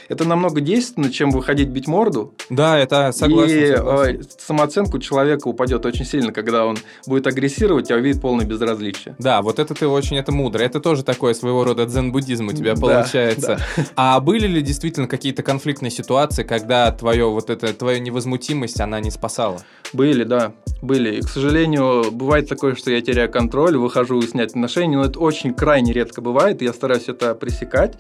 это 0.09 0.25
намного 0.27 0.61
действеннее, 0.61 1.11
чем 1.11 1.31
выходить 1.31 1.69
бить 1.69 1.87
морду. 1.87 2.33
Да, 2.49 2.77
это 2.77 3.11
согласен 3.11 3.34
согласен, 3.41 3.63
и 3.63 3.75
согласен. 3.75 4.21
Э, 4.21 4.23
самооценку 4.39 4.99
человека 4.99 5.47
упадет 5.47 5.85
очень 5.85 6.05
сильно, 6.05 6.31
когда 6.31 6.65
он 6.65 6.77
будет 7.07 7.27
агрессировать, 7.27 7.91
а 7.91 7.95
увидит 7.95 8.21
полное 8.21 8.45
безразличие. 8.45 9.15
Да, 9.19 9.41
вот 9.41 9.59
это 9.59 9.73
ты 9.73 9.87
очень, 9.87 10.17
это 10.17 10.31
мудро. 10.31 10.61
Это 10.61 10.79
тоже 10.79 11.03
такое 11.03 11.33
своего 11.33 11.63
рода 11.63 11.85
дзен-буддизм 11.85 12.47
у 12.47 12.53
тебя 12.53 12.75
получается. 12.75 13.59
Да, 13.77 13.83
да. 13.83 13.85
А 13.95 14.19
были 14.19 14.47
ли 14.47 14.61
действительно 14.61 15.07
какие-то 15.07 15.43
конфликтные 15.43 15.91
ситуации, 15.91 16.43
когда 16.43 16.91
твое 16.91 17.29
вот 17.29 17.49
это, 17.49 17.73
твоя 17.73 17.99
невозмутимость, 17.99 18.79
она 18.79 18.99
не 18.99 19.11
спасала? 19.11 19.61
Были, 19.93 20.23
да, 20.23 20.53
были. 20.81 21.17
И, 21.17 21.21
к 21.21 21.29
сожалению, 21.29 22.11
бывает 22.11 22.49
такое, 22.49 22.75
что 22.75 22.91
я 22.91 23.01
теряю 23.01 23.31
контроль, 23.31 23.77
выхожу 23.77 24.21
снять 24.21 24.51
отношения, 24.51 24.97
но 24.97 25.05
это 25.05 25.19
очень 25.19 25.53
крайне 25.53 25.93
редко 25.93 26.21
бывает, 26.21 26.61
и 26.61 26.65
я 26.65 26.73
стараюсь 26.73 27.07
это 27.07 27.35
пресекать. 27.35 27.97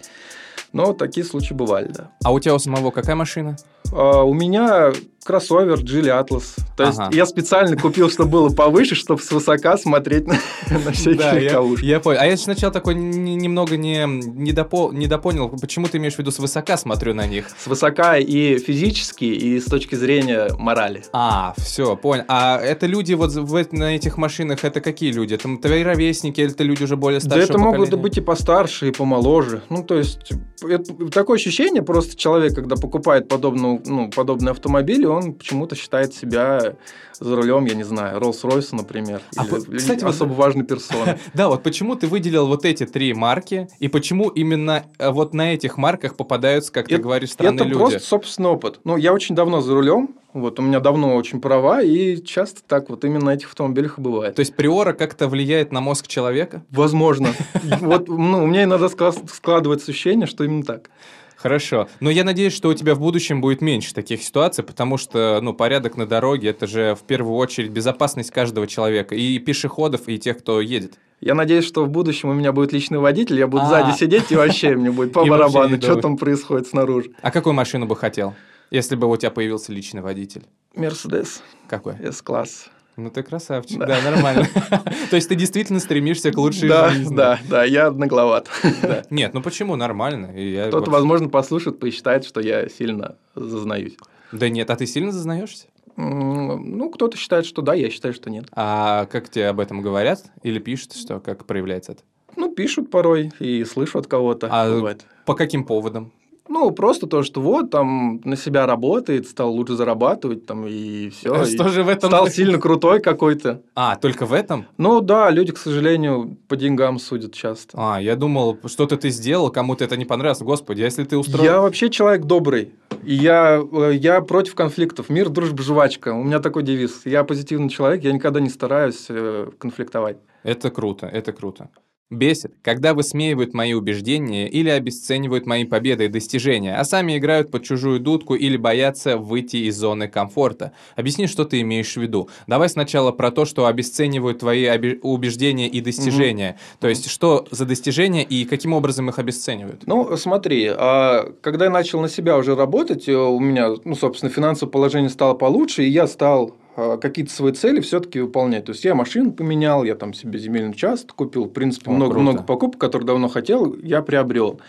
Но 0.73 0.91
такие 0.91 1.25
случаи 1.25 1.53
бывали, 1.53 1.87
да. 1.87 2.11
А 2.23 2.33
у 2.33 2.39
тебя 2.41 2.53
у 2.53 2.59
самого 2.59 2.91
какая 2.91 3.15
машина? 3.15 3.55
А, 3.93 4.23
у 4.23 4.33
меня 4.33 4.91
кроссовер 5.25 5.79
Geely 5.79 6.23
Atlas. 6.23 6.43
То 6.77 6.83
есть 6.83 6.99
ага. 6.99 7.09
я 7.15 7.25
специально 7.25 7.75
купил, 7.75 8.09
чтобы 8.09 8.29
было 8.29 8.49
повыше, 8.49 8.93
чтобы 8.95 9.21
с 9.21 9.31
высока 9.31 9.75
смотреть 9.77 10.27
на, 10.27 10.37
на 10.69 10.91
всякие 10.91 11.15
да. 11.15 11.33
Я, 11.33 11.61
я 11.81 11.99
понял. 11.99 12.19
А 12.21 12.25
я 12.25 12.37
сначала 12.37 12.71
такой 12.71 12.93
немного 12.93 13.75
не, 13.75 14.05
не, 14.05 14.51
допо, 14.51 14.91
не 14.93 15.07
допонял, 15.07 15.49
почему 15.49 15.87
ты 15.87 15.97
имеешь 15.97 16.15
в 16.15 16.19
виду 16.19 16.31
с 16.31 16.37
высока 16.37 16.77
смотрю 16.77 17.15
на 17.15 17.25
них? 17.25 17.47
С 17.57 17.65
высока 17.65 18.17
и 18.17 18.59
физически, 18.59 19.25
и 19.25 19.59
с 19.59 19.65
точки 19.65 19.95
зрения 19.95 20.49
морали. 20.59 21.03
А, 21.11 21.55
все, 21.57 21.95
понял. 21.97 22.25
А 22.27 22.59
это 22.59 22.85
люди 22.85 23.13
вот 23.13 23.31
в, 23.31 23.67
на 23.73 23.95
этих 23.95 24.17
машинах, 24.17 24.63
это 24.63 24.79
какие 24.79 25.11
люди? 25.11 25.33
Это 25.33 25.57
твои 25.57 25.83
ровесники 25.83 26.39
или 26.39 26.51
это 26.51 26.63
люди 26.63 26.83
уже 26.83 26.97
более 26.97 27.19
старшего 27.19 27.39
Да 27.39 27.43
это 27.43 27.53
поколения? 27.53 27.77
могут 27.77 27.99
быть 27.99 28.17
и 28.17 28.21
постарше, 28.21 28.89
и 28.89 28.91
помоложе. 28.91 29.63
Ну, 29.69 29.83
то 29.83 29.95
есть, 29.95 30.33
это, 30.61 31.09
такое 31.09 31.37
ощущение 31.37 31.81
просто 31.81 32.15
человек, 32.15 32.53
когда 32.53 32.75
покупает 32.75 33.27
подобную, 33.27 33.81
ну, 33.85 34.11
подобный 34.11 34.51
автомобиль, 34.51 35.05
он 35.14 35.14
почему-то 35.21 35.75
считает 35.75 36.13
себя 36.13 36.75
за 37.19 37.35
рулем, 37.35 37.65
я 37.65 37.75
не 37.75 37.83
знаю, 37.83 38.19
Роллс-Ройса, 38.19 38.75
например, 38.75 39.21
А 39.37 39.43
или, 39.43 39.49
по- 39.49 39.55
или 39.71 39.77
кстати, 39.77 40.03
вот- 40.03 40.13
особо 40.13 40.33
важной 40.33 40.65
персоны. 40.65 41.17
Да, 41.33 41.47
вот 41.47 41.63
почему 41.63 41.95
ты 41.95 42.07
выделил 42.07 42.47
вот 42.47 42.65
эти 42.65 42.85
три 42.85 43.13
марки, 43.13 43.67
и 43.79 43.87
почему 43.87 44.29
именно 44.29 44.85
э, 44.99 45.09
вот 45.11 45.33
на 45.33 45.53
этих 45.53 45.77
марках 45.77 46.15
попадаются, 46.17 46.71
как 46.71 46.87
ты 46.87 46.95
Это- 46.95 47.03
говоришь, 47.03 47.31
странные 47.31 47.55
Это 47.55 47.63
люди? 47.65 47.77
просто 47.79 47.99
собственный 47.99 48.49
опыт. 48.49 48.79
Ну, 48.83 48.97
я 48.97 49.13
очень 49.13 49.33
давно 49.35 49.61
за 49.61 49.73
рулем, 49.73 50.09
вот 50.33 50.59
у 50.59 50.61
меня 50.61 50.81
давно 50.81 51.15
очень 51.15 51.39
права, 51.39 51.81
и 51.81 52.21
часто 52.21 52.61
так 52.67 52.89
вот 52.89 53.05
именно 53.05 53.25
на 53.25 53.33
этих 53.35 53.47
автомобилях 53.47 53.97
и 53.97 54.01
бывает. 54.01 54.35
То 54.35 54.41
есть 54.41 54.53
приора 54.55 54.91
как-то 54.91 55.29
влияет 55.29 55.71
на 55.71 55.79
мозг 55.79 56.07
человека? 56.07 56.63
Возможно. 56.71 57.29
Вот, 57.79 58.09
ну, 58.09 58.43
у 58.43 58.47
меня 58.47 58.63
иногда 58.65 58.87
склад- 58.89 59.29
складывается 59.31 59.91
ощущение, 59.91 60.27
что 60.27 60.43
именно 60.43 60.63
так. 60.63 60.89
Хорошо. 61.37 61.87
Но 61.99 62.09
я 62.09 62.23
надеюсь, 62.23 62.53
что 62.53 62.69
у 62.69 62.73
тебя 62.73 62.95
в 62.95 62.99
будущем 62.99 63.41
будет 63.41 63.61
меньше 63.61 63.93
таких 63.93 64.23
ситуаций, 64.23 64.63
потому 64.63 64.97
что, 64.97 65.39
ну, 65.41 65.53
порядок 65.53 65.97
на 65.97 66.05
дороге– 66.05 66.49
это 66.49 66.67
же 66.67 66.95
в 66.95 67.03
первую 67.03 67.35
очередь 67.35 67.71
безопасность 67.71 68.31
каждого 68.31 68.67
человека, 68.67 69.15
и 69.15 69.37
пешеходов, 69.39 70.07
и 70.07 70.17
тех, 70.17 70.39
кто 70.39 70.61
едет. 70.61 70.93
Я 71.21 71.33
надеюсь, 71.35 71.65
что 71.65 71.85
в 71.85 71.89
будущем 71.89 72.29
у 72.29 72.33
меня 72.33 72.51
будет 72.51 72.73
личный 72.73 72.99
водитель, 72.99 73.39
я 73.39 73.47
буду 73.47 73.63
А. 73.63 73.67
сзади 73.67 73.97
сидеть, 73.97 74.31
и 74.31 74.35
вообще 74.35 74.75
мне 74.75 74.91
будет 74.91 75.13
по 75.13 75.25
барабану, 75.25 75.77
что 75.81 75.95
там 75.95 76.17
происходит 76.17 76.67
снаружи. 76.67 77.11
А 77.21 77.31
какую 77.31 77.53
машину 77.53 77.85
бы 77.85 77.95
хотел, 77.95 78.35
если 78.71 78.95
бы 78.95 79.09
у 79.09 79.15
тебя 79.17 79.31
появился 79.31 79.71
личный 79.71 80.01
водитель? 80.01 80.43
Мерседес 80.75 81.41
Какой? 81.67 81.95
С-класс. 81.99 82.69
Ну, 82.97 83.09
ты 83.09 83.23
красавчик, 83.23 83.77
Да. 83.79 83.87
да, 83.87 84.01
нормально. 84.11 84.47
То 85.09 85.15
есть 85.17 85.27
ты 85.27 85.35
действительно 85.35 85.79
стремишься 85.79 86.31
к 86.31 86.37
лучшей 86.37 86.69
Да, 86.69 86.89
жизни. 86.89 87.13
да, 87.15 87.39
да, 87.49 87.63
я 87.65 87.87
одногловат. 87.87 88.49
Да. 88.81 89.03
Нет, 89.09 89.33
ну 89.33 89.41
почему? 89.41 89.75
Нормально. 89.75 90.29
Кто-то, 90.69 90.89
возможно, 90.91 91.27
послушает, 91.27 91.79
посчитает, 91.79 92.23
что 92.23 92.39
я 92.39 92.69
сильно 92.69 93.17
зазнаюсь. 93.35 93.97
Да 94.31 94.49
нет, 94.49 94.69
а 94.69 94.75
ты 94.75 94.85
сильно 94.87 95.11
зазнаешься? 95.11 95.67
Ну, 95.97 96.89
кто-то 96.89 97.15
считает, 97.17 97.45
что 97.45 97.61
да, 97.61 97.73
я 97.73 97.89
считаю, 97.89 98.13
что 98.13 98.29
нет. 98.29 98.45
А 98.53 99.05
как 99.05 99.29
тебе 99.29 99.47
об 99.49 99.59
этом 99.59 99.81
говорят? 99.81 100.23
Или 100.43 100.59
пишут, 100.59 100.93
что 100.93 101.19
как 101.19 101.45
проявляется 101.45 101.93
это? 101.93 102.03
Ну, 102.35 102.53
пишут 102.53 102.91
порой 102.91 103.31
и 103.39 103.63
слышу 103.63 103.99
от 103.99 104.07
кого-то. 104.07 104.47
А 104.51 104.69
бывает. 104.69 105.05
По 105.25 105.35
каким 105.35 105.63
поводам? 105.63 106.11
Ну, 106.55 106.71
просто 106.71 107.05
то, 107.05 107.21
что 107.21 107.41
вот, 107.41 107.69
там, 107.69 108.21
на 108.23 108.37
себя 108.37 108.65
работает, 108.65 109.27
стал 109.27 109.51
лучше 109.51 109.75
зарабатывать, 109.75 110.45
там, 110.45 110.65
и 110.65 111.09
все. 111.09 111.43
Что 111.43 111.67
же 111.67 111.83
в 111.83 111.89
этом? 111.89 112.09
Стал 112.09 112.29
сильно 112.29 112.57
крутой 112.57 113.01
какой-то. 113.01 113.61
А, 113.75 113.97
только 113.97 114.25
в 114.25 114.31
этом? 114.31 114.65
Ну, 114.77 115.01
да, 115.01 115.29
люди, 115.31 115.51
к 115.51 115.57
сожалению, 115.57 116.37
по 116.47 116.55
деньгам 116.55 116.97
судят 116.97 117.33
часто. 117.33 117.77
А, 117.77 118.01
я 118.01 118.15
думал, 118.15 118.57
что-то 118.67 118.95
ты 118.95 119.09
сделал, 119.09 119.51
кому-то 119.51 119.83
это 119.83 119.97
не 119.97 120.05
понравилось. 120.05 120.39
Господи, 120.39 120.81
а 120.81 120.85
если 120.85 121.03
ты 121.03 121.17
устроил... 121.17 121.43
Я 121.43 121.59
вообще 121.59 121.89
человек 121.89 122.23
добрый. 122.23 122.71
И 123.03 123.13
я, 123.13 123.61
э, 123.69 123.91
я 123.93 124.21
против 124.21 124.55
конфликтов. 124.55 125.09
Мир, 125.09 125.27
дружба, 125.27 125.61
жвачка. 125.61 126.13
У 126.13 126.23
меня 126.23 126.39
такой 126.39 126.63
девиз. 126.63 127.01
Я 127.03 127.25
позитивный 127.25 127.67
человек, 127.67 128.01
я 128.05 128.13
никогда 128.13 128.39
не 128.39 128.49
стараюсь 128.49 129.07
э, 129.09 129.49
конфликтовать. 129.57 130.19
Это 130.43 130.71
круто, 130.71 131.05
это 131.05 131.33
круто. 131.33 131.69
Бесит, 132.11 132.53
когда 132.61 132.93
высмеивают 132.93 133.55
мои 133.55 133.73
убеждения 133.73 134.47
или 134.47 134.69
обесценивают 134.69 135.47
мои 135.47 135.65
победы 135.65 136.05
и 136.05 136.07
достижения, 136.07 136.75
а 136.75 136.83
сами 136.83 137.17
играют 137.17 137.49
под 137.49 137.63
чужую 137.63 137.99
дудку 137.99 138.35
или 138.35 138.57
боятся 138.57 139.17
выйти 139.17 139.57
из 139.57 139.75
зоны 139.75 140.07
комфорта. 140.07 140.71
Объясни, 140.95 141.25
что 141.25 141.45
ты 141.45 141.61
имеешь 141.61 141.93
в 141.93 141.97
виду. 141.97 142.29
Давай 142.45 142.69
сначала 142.69 143.11
про 143.11 143.31
то, 143.31 143.45
что 143.45 143.65
обесценивают 143.65 144.37
твои 144.37 144.67
оби- 144.67 144.99
убеждения 145.01 145.67
и 145.67 145.81
достижения. 145.81 146.59
То 146.79 146.87
есть, 146.87 147.09
что 147.09 147.47
за 147.49 147.65
достижения 147.65 148.23
и 148.23 148.45
каким 148.45 148.73
образом 148.73 149.09
их 149.09 149.17
обесценивают? 149.17 149.87
Ну, 149.87 150.15
смотри, 150.15 150.67
а 150.67 151.33
когда 151.41 151.65
я 151.65 151.71
начал 151.71 152.01
на 152.01 152.07
себя 152.07 152.37
уже 152.37 152.55
работать, 152.55 153.09
э, 153.09 153.15
у 153.15 153.39
меня, 153.39 153.71
ну, 153.83 153.95
собственно, 153.95 154.31
финансовое 154.31 154.71
положение 154.71 155.09
стало 155.09 155.33
получше, 155.33 155.83
и 155.83 155.89
я 155.89 156.05
стал 156.05 156.55
какие-то 156.75 157.31
свои 157.31 157.53
цели 157.53 157.79
все-таки 157.79 158.19
выполнять. 158.19 158.65
То 158.65 158.71
есть 158.71 158.83
я 158.83 158.95
машину 158.95 159.31
поменял, 159.31 159.83
я 159.83 159.95
там 159.95 160.13
себе 160.13 160.39
земельный 160.39 160.71
участок 160.71 161.15
купил, 161.15 161.45
в 161.45 161.49
принципе, 161.49 161.89
много-много 161.91 162.43
покупок, 162.43 162.79
которые 162.79 163.07
давно 163.07 163.29
хотел, 163.29 163.75
я 163.81 164.01
приобрел. 164.01 164.59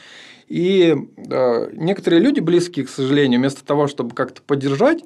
И 0.49 0.95
э, 1.17 1.71
некоторые 1.73 2.21
люди 2.21 2.39
близкие, 2.39 2.87
к 2.87 2.89
сожалению, 2.89 3.41
вместо 3.41 3.65
того, 3.65 3.89
чтобы 3.89 4.15
как-то 4.15 4.43
поддержать, 4.43 5.03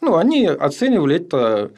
ну, 0.00 0.16
они 0.16 0.46
оценивали 0.46 1.16
это, 1.16 1.70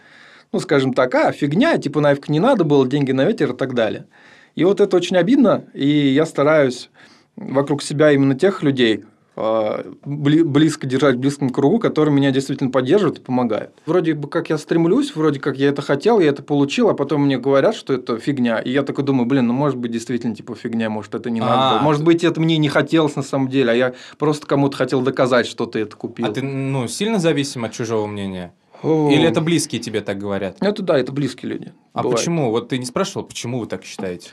ну, 0.52 0.61
скажем 0.61 0.95
так, 0.95 1.14
а, 1.14 1.33
фигня, 1.33 1.76
типа 1.76 2.00
нафиг 2.00 2.29
не 2.29 2.41
надо 2.41 2.64
было, 2.64 2.88
деньги 2.88 3.12
на 3.12 3.25
ветер 3.25 3.52
и 3.52 3.57
так 3.57 3.75
далее. 3.75 4.07
И 4.55 4.64
вот 4.64 4.81
это 4.81 4.97
очень 4.97 5.17
обидно, 5.17 5.67
и 5.75 5.87
я 5.87 6.25
стараюсь 6.25 6.88
вокруг 7.37 7.83
себя 7.83 8.12
именно 8.12 8.35
тех 8.35 8.62
людей 8.62 9.05
близко 9.35 10.87
держать 10.87 11.17
в 11.17 11.19
близком 11.19 11.51
кругу, 11.51 11.79
которые 11.79 12.15
меня 12.15 12.31
действительно 12.31 12.71
поддерживают 12.71 13.19
и 13.19 13.23
помогают. 13.23 13.71
Вроде 13.87 14.15
бы 14.15 14.29
как 14.29 14.51
я 14.51 14.59
стремлюсь, 14.59 15.15
вроде 15.15 15.41
как 15.41 15.57
я 15.57 15.69
это 15.69 15.83
хотел, 15.83 16.21
я 16.21 16.29
это 16.29 16.43
получил, 16.43 16.89
а 16.91 16.95
потом 16.95 17.25
мне 17.25 17.39
говорят, 17.39 17.75
что 17.75 17.95
это 17.95 18.19
фигня. 18.19 18.59
И 18.59 18.71
я 18.71 18.83
такой 18.83 19.05
думаю, 19.05 19.27
блин, 19.27 19.47
ну 19.47 19.53
может 19.53 19.79
быть 19.79 19.91
действительно 19.91 20.35
типа 20.35 20.55
фигня, 20.55 20.91
может 20.91 21.15
это 21.15 21.31
не 21.31 21.41
А, 21.41 21.45
надо. 21.45 21.75
было. 21.77 21.83
Может 21.85 22.05
быть 22.05 22.25
это 22.25 22.41
мне 22.41 22.59
не 22.59 22.69
хотелось 22.69 23.17
на 23.17 23.23
самом 23.23 23.49
деле, 23.49 23.73
а 23.73 23.75
я 23.75 23.95
просто 24.19 24.47
кому-то 24.47 24.77
хотел 24.77 25.01
доказать, 25.01 25.47
что 25.47 25.67
ты 25.67 25.81
это 25.81 25.97
купил. 25.97 26.27
А 26.27 26.31
ты, 26.33 26.43
ну, 26.43 26.87
сильно 26.89 27.19
зависим 27.19 27.65
от 27.65 27.73
чужого 27.73 28.07
мнения? 28.07 28.53
Или 28.83 29.23
это 29.29 29.41
близкие 29.41 29.81
тебе 29.81 30.01
так 30.01 30.19
говорят? 30.19 30.57
Это 30.61 30.83
да, 30.83 30.99
это 30.99 31.12
близкие 31.12 31.53
люди. 31.53 31.73
А 31.93 32.03
Бывает. 32.03 32.19
почему? 32.19 32.51
Вот 32.51 32.69
ты 32.71 32.79
не 32.79 32.85
спрашивал, 32.87 33.25
почему 33.25 33.61
вы 33.61 33.67
так 33.67 33.85
считаете? 33.85 34.31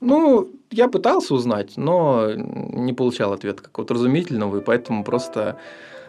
Ну, 0.00 0.50
я 0.70 0.88
пытался 0.88 1.34
узнать, 1.34 1.76
но 1.76 2.32
не 2.34 2.92
получал 2.92 3.32
ответа 3.32 3.62
какого-то 3.62 3.94
разумительного, 3.94 4.58
и 4.58 4.64
поэтому 4.64 5.04
просто 5.04 5.58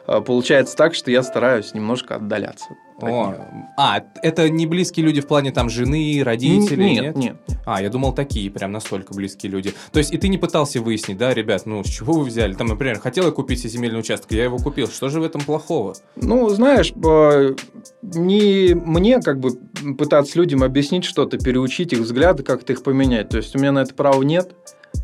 получается 0.07 0.75
так, 0.75 0.95
что 0.95 1.11
я 1.11 1.21
стараюсь 1.23 1.73
немножко 1.73 2.15
отдаляться. 2.15 2.67
от 2.97 3.03
О, 3.03 3.07
неё. 3.07 3.35
а, 3.77 4.01
это 4.23 4.49
не 4.49 4.65
близкие 4.65 5.05
люди 5.05 5.21
в 5.21 5.27
плане 5.27 5.51
там 5.51 5.69
жены, 5.69 6.21
родителей, 6.23 6.99
Нет, 6.99 7.15
нет. 7.17 7.35
А, 7.65 7.81
я 7.81 7.89
думал, 7.89 8.13
такие 8.13 8.49
прям 8.49 8.71
настолько 8.71 9.13
близкие 9.13 9.51
люди. 9.51 9.73
То 9.91 9.99
есть 9.99 10.13
и 10.13 10.17
ты 10.17 10.29
не 10.29 10.37
пытался 10.37 10.81
выяснить, 10.81 11.17
да, 11.17 11.33
ребят, 11.33 11.65
ну, 11.65 11.83
с 11.83 11.87
чего 11.87 12.13
вы 12.13 12.23
взяли? 12.25 12.53
Там, 12.53 12.67
например, 12.67 12.99
хотел 12.99 13.25
я 13.25 13.31
купить 13.31 13.59
себе 13.59 13.69
земельный 13.69 13.99
участок, 13.99 14.31
я 14.31 14.45
его 14.45 14.57
купил. 14.57 14.87
Что 14.87 15.09
же 15.09 15.19
в 15.19 15.23
этом 15.23 15.41
плохого? 15.41 15.93
Ну, 16.15 16.47
знаешь, 16.49 16.91
э, 16.95 17.55
не 18.01 18.73
мне 18.73 19.19
как 19.21 19.39
бы 19.39 19.51
пытаться 19.97 20.39
людям 20.39 20.63
объяснить 20.63 21.03
что-то, 21.05 21.37
переучить 21.37 21.93
их 21.93 21.99
взгляды, 21.99 22.43
как-то 22.43 22.73
их 22.73 22.81
поменять. 22.83 23.29
То 23.29 23.37
есть 23.37 23.55
у 23.55 23.59
меня 23.59 23.71
на 23.71 23.79
это 23.79 23.93
права 23.93 24.23
нет, 24.23 24.53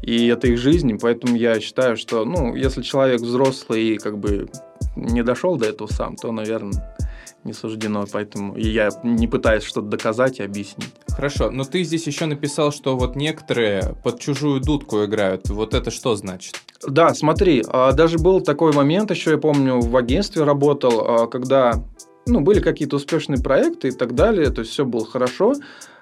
и 0.01 0.27
это 0.27 0.47
их 0.47 0.57
жизнь, 0.57 0.89
и 0.89 0.97
поэтому 0.97 1.35
я 1.35 1.59
считаю, 1.59 1.97
что, 1.97 2.25
ну, 2.25 2.55
если 2.55 2.81
человек 2.81 3.21
взрослый 3.21 3.83
и 3.83 3.97
как 3.97 4.17
бы 4.17 4.49
не 4.95 5.23
дошел 5.23 5.57
до 5.57 5.67
этого 5.67 5.87
сам, 5.87 6.15
то, 6.15 6.31
наверное, 6.31 6.97
не 7.43 7.53
суждено, 7.53 8.05
поэтому 8.11 8.55
и 8.55 8.67
я 8.67 8.89
не 9.03 9.27
пытаюсь 9.27 9.63
что-то 9.63 9.87
доказать 9.87 10.39
и 10.39 10.43
объяснить. 10.43 10.93
Хорошо, 11.09 11.51
но 11.51 11.63
ты 11.63 11.83
здесь 11.83 12.07
еще 12.07 12.25
написал, 12.25 12.71
что 12.71 12.97
вот 12.97 13.15
некоторые 13.15 13.95
под 14.03 14.19
чужую 14.19 14.61
дудку 14.61 15.03
играют. 15.03 15.49
Вот 15.49 15.73
это 15.73 15.91
что 15.91 16.15
значит? 16.15 16.55
Да, 16.87 17.13
смотри, 17.13 17.63
а, 17.67 17.91
даже 17.91 18.17
был 18.17 18.41
такой 18.41 18.71
момент, 18.73 19.11
еще 19.11 19.31
я 19.31 19.37
помню, 19.37 19.79
в 19.79 19.95
агентстве 19.95 20.43
работал, 20.43 21.01
а, 21.01 21.27
когда 21.27 21.83
ну, 22.25 22.39
были 22.39 22.61
какие-то 22.61 22.95
успешные 22.95 23.41
проекты 23.41 23.89
и 23.89 23.91
так 23.91 24.15
далее, 24.15 24.49
то 24.49 24.61
есть 24.61 24.71
все 24.71 24.85
было 24.85 25.05
хорошо. 25.05 25.53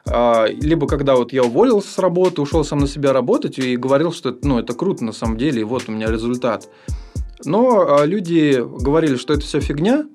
А, 0.05 0.45
Либо 0.47 0.87
когда 0.87 1.15
вот 1.15 1.33
я 1.33 1.43
уволился 1.43 1.89
с 1.89 1.97
работы, 1.99 2.41
ушел 2.41 2.63
сам 2.63 2.79
на 2.79 2.87
себя 2.87 3.13
работать 3.13 3.59
и 3.59 3.75
говорил, 3.75 4.11
что 4.11 4.35
ну, 4.43 4.59
это 4.59 4.73
круто 4.73 5.03
на 5.03 5.13
самом 5.13 5.37
деле, 5.37 5.61
и 5.61 5.65
вот 5.65 5.83
у 5.87 5.91
меня 5.91 6.07
результат. 6.07 6.69
Но 7.45 7.99
а, 7.99 8.05
люди 8.05 8.61
говорили, 8.61 9.15
что 9.15 9.33
это 9.33 9.43
все 9.43 9.59
фигня, 9.59 10.05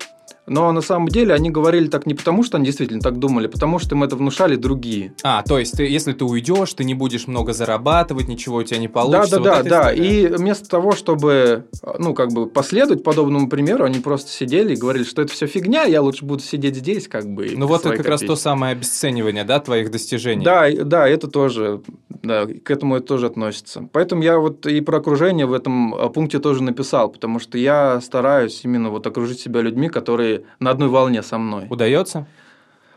но 0.46 0.70
на 0.72 0.80
самом 0.80 1.08
деле 1.08 1.34
они 1.34 1.50
говорили 1.50 1.88
так 1.88 2.06
не 2.06 2.14
потому, 2.14 2.42
что 2.42 2.56
они 2.56 2.66
действительно 2.66 3.00
так 3.00 3.18
думали, 3.18 3.46
а 3.46 3.50
потому 3.50 3.78
что 3.78 3.94
им 3.94 4.04
это 4.04 4.16
внушали 4.16 4.56
другие. 4.56 5.12
А, 5.22 5.42
то 5.42 5.58
есть, 5.58 5.76
ты, 5.76 5.84
если 5.84 6.12
ты 6.12 6.24
уйдешь, 6.24 6.72
ты 6.74 6.84
не 6.84 6.94
будешь 6.94 7.26
много 7.26 7.52
зарабатывать, 7.52 8.28
ничего 8.28 8.58
у 8.58 8.62
тебя 8.62 8.78
не 8.78 8.88
получится. 8.88 9.38
Да, 9.38 9.42
да, 9.42 9.56
вот 9.56 9.64
да, 9.64 9.82
да. 9.82 9.94
история. 9.94 10.22
И 10.22 10.26
вместо 10.28 10.68
того, 10.68 10.92
чтобы, 10.92 11.66
ну, 11.98 12.14
как 12.14 12.32
бы 12.32 12.46
последовать 12.46 13.02
подобному 13.02 13.48
примеру, 13.48 13.84
они 13.84 13.98
просто 13.98 14.30
сидели 14.30 14.74
и 14.74 14.76
говорили, 14.76 15.04
что 15.04 15.22
это 15.22 15.32
все 15.32 15.46
фигня, 15.46 15.84
я 15.84 16.00
лучше 16.00 16.24
буду 16.24 16.42
сидеть 16.42 16.76
здесь, 16.76 17.08
как 17.08 17.26
бы. 17.26 17.50
Ну 17.56 17.66
вот 17.66 17.84
это 17.84 17.96
как 17.96 18.06
раз 18.06 18.20
то 18.20 18.26
копейки». 18.26 18.42
самое 18.42 18.72
обесценивание, 18.72 19.44
да, 19.44 19.58
твоих 19.58 19.90
достижений. 19.90 20.44
Да, 20.44 20.66
да, 20.84 21.08
это 21.08 21.28
тоже, 21.28 21.80
да, 22.26 22.46
к 22.46 22.70
этому 22.70 22.96
это 22.96 23.06
тоже 23.06 23.26
относится. 23.26 23.88
Поэтому 23.92 24.22
я 24.22 24.38
вот 24.38 24.66
и 24.66 24.80
про 24.80 24.98
окружение 24.98 25.46
в 25.46 25.52
этом 25.52 25.94
а, 25.94 26.08
пункте 26.08 26.38
тоже 26.38 26.62
написал, 26.62 27.08
потому 27.08 27.38
что 27.38 27.58
я 27.58 28.00
стараюсь 28.00 28.60
именно 28.64 28.90
вот 28.90 29.06
окружить 29.06 29.40
себя 29.40 29.60
людьми, 29.60 29.88
которые 29.88 30.44
на 30.60 30.70
одной 30.70 30.88
волне 30.88 31.22
со 31.22 31.38
мной. 31.38 31.66
Удается? 31.70 32.26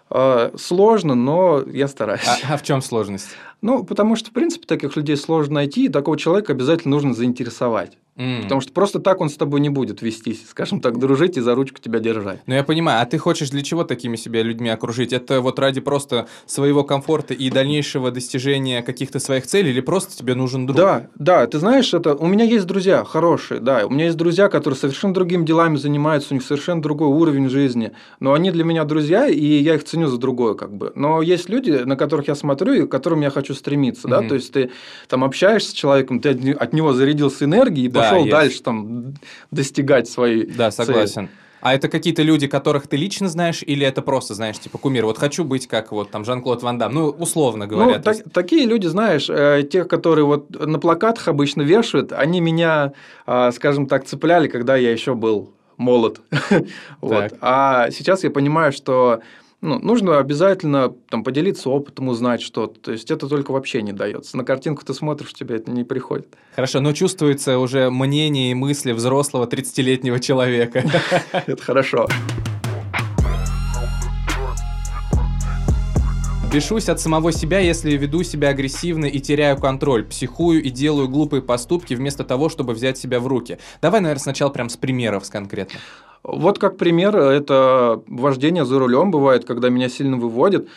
А, 0.09 0.51
Сложно, 0.57 1.15
но 1.15 1.63
я 1.71 1.88
стараюсь. 1.88 2.27
А, 2.27 2.53
а 2.53 2.57
в 2.57 2.63
чем 2.63 2.81
сложность? 2.81 3.29
Ну, 3.62 3.84
потому 3.84 4.16
что, 4.16 4.30
в 4.30 4.34
принципе, 4.34 4.66
таких 4.66 4.96
людей 4.96 5.18
сложно 5.18 5.56
найти, 5.56 5.86
и 5.86 5.89
такого 5.89 6.18
человека 6.18 6.54
обязательно 6.54 6.96
нужно 6.96 7.13
заинтересовать. 7.13 7.98
Потому 8.44 8.60
что 8.60 8.74
просто 8.74 9.00
так 9.00 9.22
он 9.22 9.30
с 9.30 9.36
тобой 9.36 9.62
не 9.62 9.70
будет 9.70 10.01
вестись, 10.01 10.44
скажем 10.50 10.82
так, 10.82 11.00
дружить 11.00 11.38
и 11.38 11.39
за 11.39 11.56
ручку 11.56 11.80
тебя 11.80 12.00
держать. 12.00 12.42
Ну, 12.48 12.54
я 12.54 12.66
понимаю, 12.66 13.01
а 13.01 13.06
ты 13.06 13.18
хочешь 13.18 13.50
для 13.50 13.62
чего 13.62 13.86
такими 13.86 14.18
себя 14.18 14.44
людьми 14.44 14.70
окружить? 14.70 15.13
Это 15.13 15.39
вот 15.39 15.58
ради 15.58 15.80
просто 15.80 16.28
своего 16.46 16.84
комфорта 16.84 17.34
и 17.34 17.50
дальнейшего 17.50 18.12
достижения 18.12 18.82
каких-то 18.82 19.20
своих 19.20 19.48
целей, 19.48 19.70
или 19.70 19.80
просто 19.80 20.18
тебе 20.18 20.36
нужен 20.36 20.66
друг? 20.66 20.75
Да, 20.75 21.08
да, 21.16 21.48
ты 21.48 21.60
знаешь, 21.60 21.94
это 21.94 22.13
у 22.13 22.28
меня 22.28 22.44
есть 22.44 22.66
друзья 22.66 23.06
хорошие, 23.06 23.62
да, 23.62 23.86
у 23.86 23.89
меня 23.89 24.06
есть 24.06 24.18
друзья, 24.18 24.50
которые 24.50 24.78
совершенно 24.78 25.13
другими 25.13 25.46
делами 25.46 25.78
занимаются, 25.78 26.34
у 26.34 26.36
них 26.36 26.44
совершенно 26.44 26.82
другой 26.82 27.08
уровень 27.08 27.48
жизни, 27.48 27.94
но 28.20 28.34
они 28.34 28.51
для 28.51 28.66
меня 28.66 28.84
друзья, 28.84 29.28
и 29.28 29.46
я 29.46 29.75
их 29.75 29.86
ценю 29.86 30.08
за 30.08 30.18
другое, 30.18 30.56
как 30.56 30.75
бы. 30.75 30.92
Но 30.94 31.22
есть 31.22 31.48
люди, 31.48 31.72
на 31.72 31.96
которых 31.96 32.28
я 32.28 32.36
смотрю 32.36 32.74
и 32.74 32.86
к 32.86 32.92
которым 32.92 33.22
я 33.22 33.30
хочу 33.30 33.49
стремиться, 33.56 34.08
да, 34.08 34.20
Мгм. 34.20 34.29
то 34.29 34.36
есть 34.36 34.51
ты 34.53 34.72
там 35.08 35.24
общаешься 35.24 35.72
с 35.72 35.74
человеком, 35.74 36.20
ты 36.20 36.29
от 36.29 36.39
не- 36.44 36.53
от 36.53 36.74
него 36.74 36.94
зарядился 36.94 37.46
энергией 37.46 37.86
и 37.88 37.89
Да, 37.89 38.01
пошел 38.01 38.18
есть. 38.20 38.32
дальше 38.32 38.62
там 38.63 39.13
достигать 39.51 40.08
своей 40.10 40.46
Да, 40.46 40.72
цели. 40.72 40.86
согласен. 40.88 41.29
А 41.62 41.75
это 41.75 41.89
какие-то 41.89 42.22
люди, 42.22 42.48
которых 42.48 42.88
ты 42.88 42.96
лично 42.96 43.27
знаешь, 43.27 43.63
или 43.68 43.86
это 43.86 44.01
просто, 44.01 44.34
знаешь, 44.34 44.58
типа 44.58 44.77
кумир? 44.77 45.03
Вот 45.06 45.18
хочу 45.18 45.44
быть 45.44 45.68
как 45.68 45.91
вот 45.91 46.10
там 46.10 46.24
Жан-Клод 46.24 46.63
Ван 46.63 46.77
Дам. 46.77 46.94
Ну, 46.94 47.10
условно 47.10 47.68
говоря. 47.68 47.98
Ну, 47.98 48.01
так- 48.01 48.15
есть- 48.15 48.32
такие 48.32 48.65
люди, 48.65 48.88
знаешь, 48.88 49.29
э, 49.29 49.63
тех, 49.70 49.89
которые 49.89 50.24
вот 50.24 50.50
на 50.65 50.79
плакатах 50.79 51.27
обычно 51.27 51.62
вешают, 51.63 52.13
они 52.13 52.39
меня, 52.39 52.94
а, 53.25 53.51
скажем 53.51 53.88
так, 53.88 54.06
цепляли, 54.06 54.48
когда 54.48 54.77
я 54.77 54.89
еще 54.94 55.15
был 55.15 55.51
молод. 55.75 56.22
Вот. 57.01 57.34
А 57.41 57.89
сейчас 57.91 58.24
я 58.24 58.29
понимаю, 58.32 58.72
что 58.72 59.20
ну, 59.62 59.78
нужно 59.80 60.20
обязательно 60.20 60.94
там, 61.10 61.24
поделиться 61.24 61.70
опытом, 61.70 62.08
узнать 62.08 62.42
что-то. 62.42 62.80
То 62.80 62.92
есть 62.94 63.12
это 63.12 63.28
только 63.28 63.51
вообще 63.51 63.82
не 63.82 63.92
дается. 63.92 64.38
На 64.38 64.46
картинку 64.46 64.86
ты 64.86 64.94
смотришь, 64.94 65.34
тебе 65.34 65.58
это 65.58 65.70
не 65.72 65.84
приходит. 65.84 66.28
Хорошо, 66.56 66.80
но 66.80 66.94
чувствуется 66.94 67.60
уже 67.60 67.89
мнение 67.89 68.51
и 68.51 68.54
мысли 68.54 68.94
взрослого 68.94 69.48
30-летнего 69.48 70.20
человека. 70.20 70.84
Это 71.46 71.62
хорошо. 71.62 72.08
Бешусь 76.51 76.89
от 76.89 77.00
самого 77.00 77.32
себя, 77.32 77.60
если 77.60 77.92
веду 77.92 78.24
себя 78.24 78.50
агрессивно 78.50 79.06
и 79.06 79.20
теряю 79.20 79.58
контроль, 79.58 80.04
психую 80.04 80.63
и 80.63 80.72
делаю 80.72 81.08
глупые 81.08 81.44
поступки 81.44 81.94
вместо 81.94 82.24
того, 82.24 82.50
чтобы 82.50 82.74
взять 82.74 82.98
себя 82.98 83.20
в 83.20 83.28
руки. 83.28 83.60
Давай, 83.84 84.01
наверное, 84.01 84.22
сначала 84.22 84.50
прям 84.50 84.70
с 84.70 84.78
примеров 84.78 85.28
с 85.28 85.30
конкретно. 85.30 85.80
Вот 86.24 86.60
как 86.60 86.78
пример, 86.78 87.16
это 87.16 88.02
вождение 88.08 88.66
за 88.66 88.78
рулем 88.80 89.12
бывает, 89.12 89.46
когда 89.46 89.70
меня 89.70 89.90
сильно 89.90 90.18
выводит. 90.18 90.68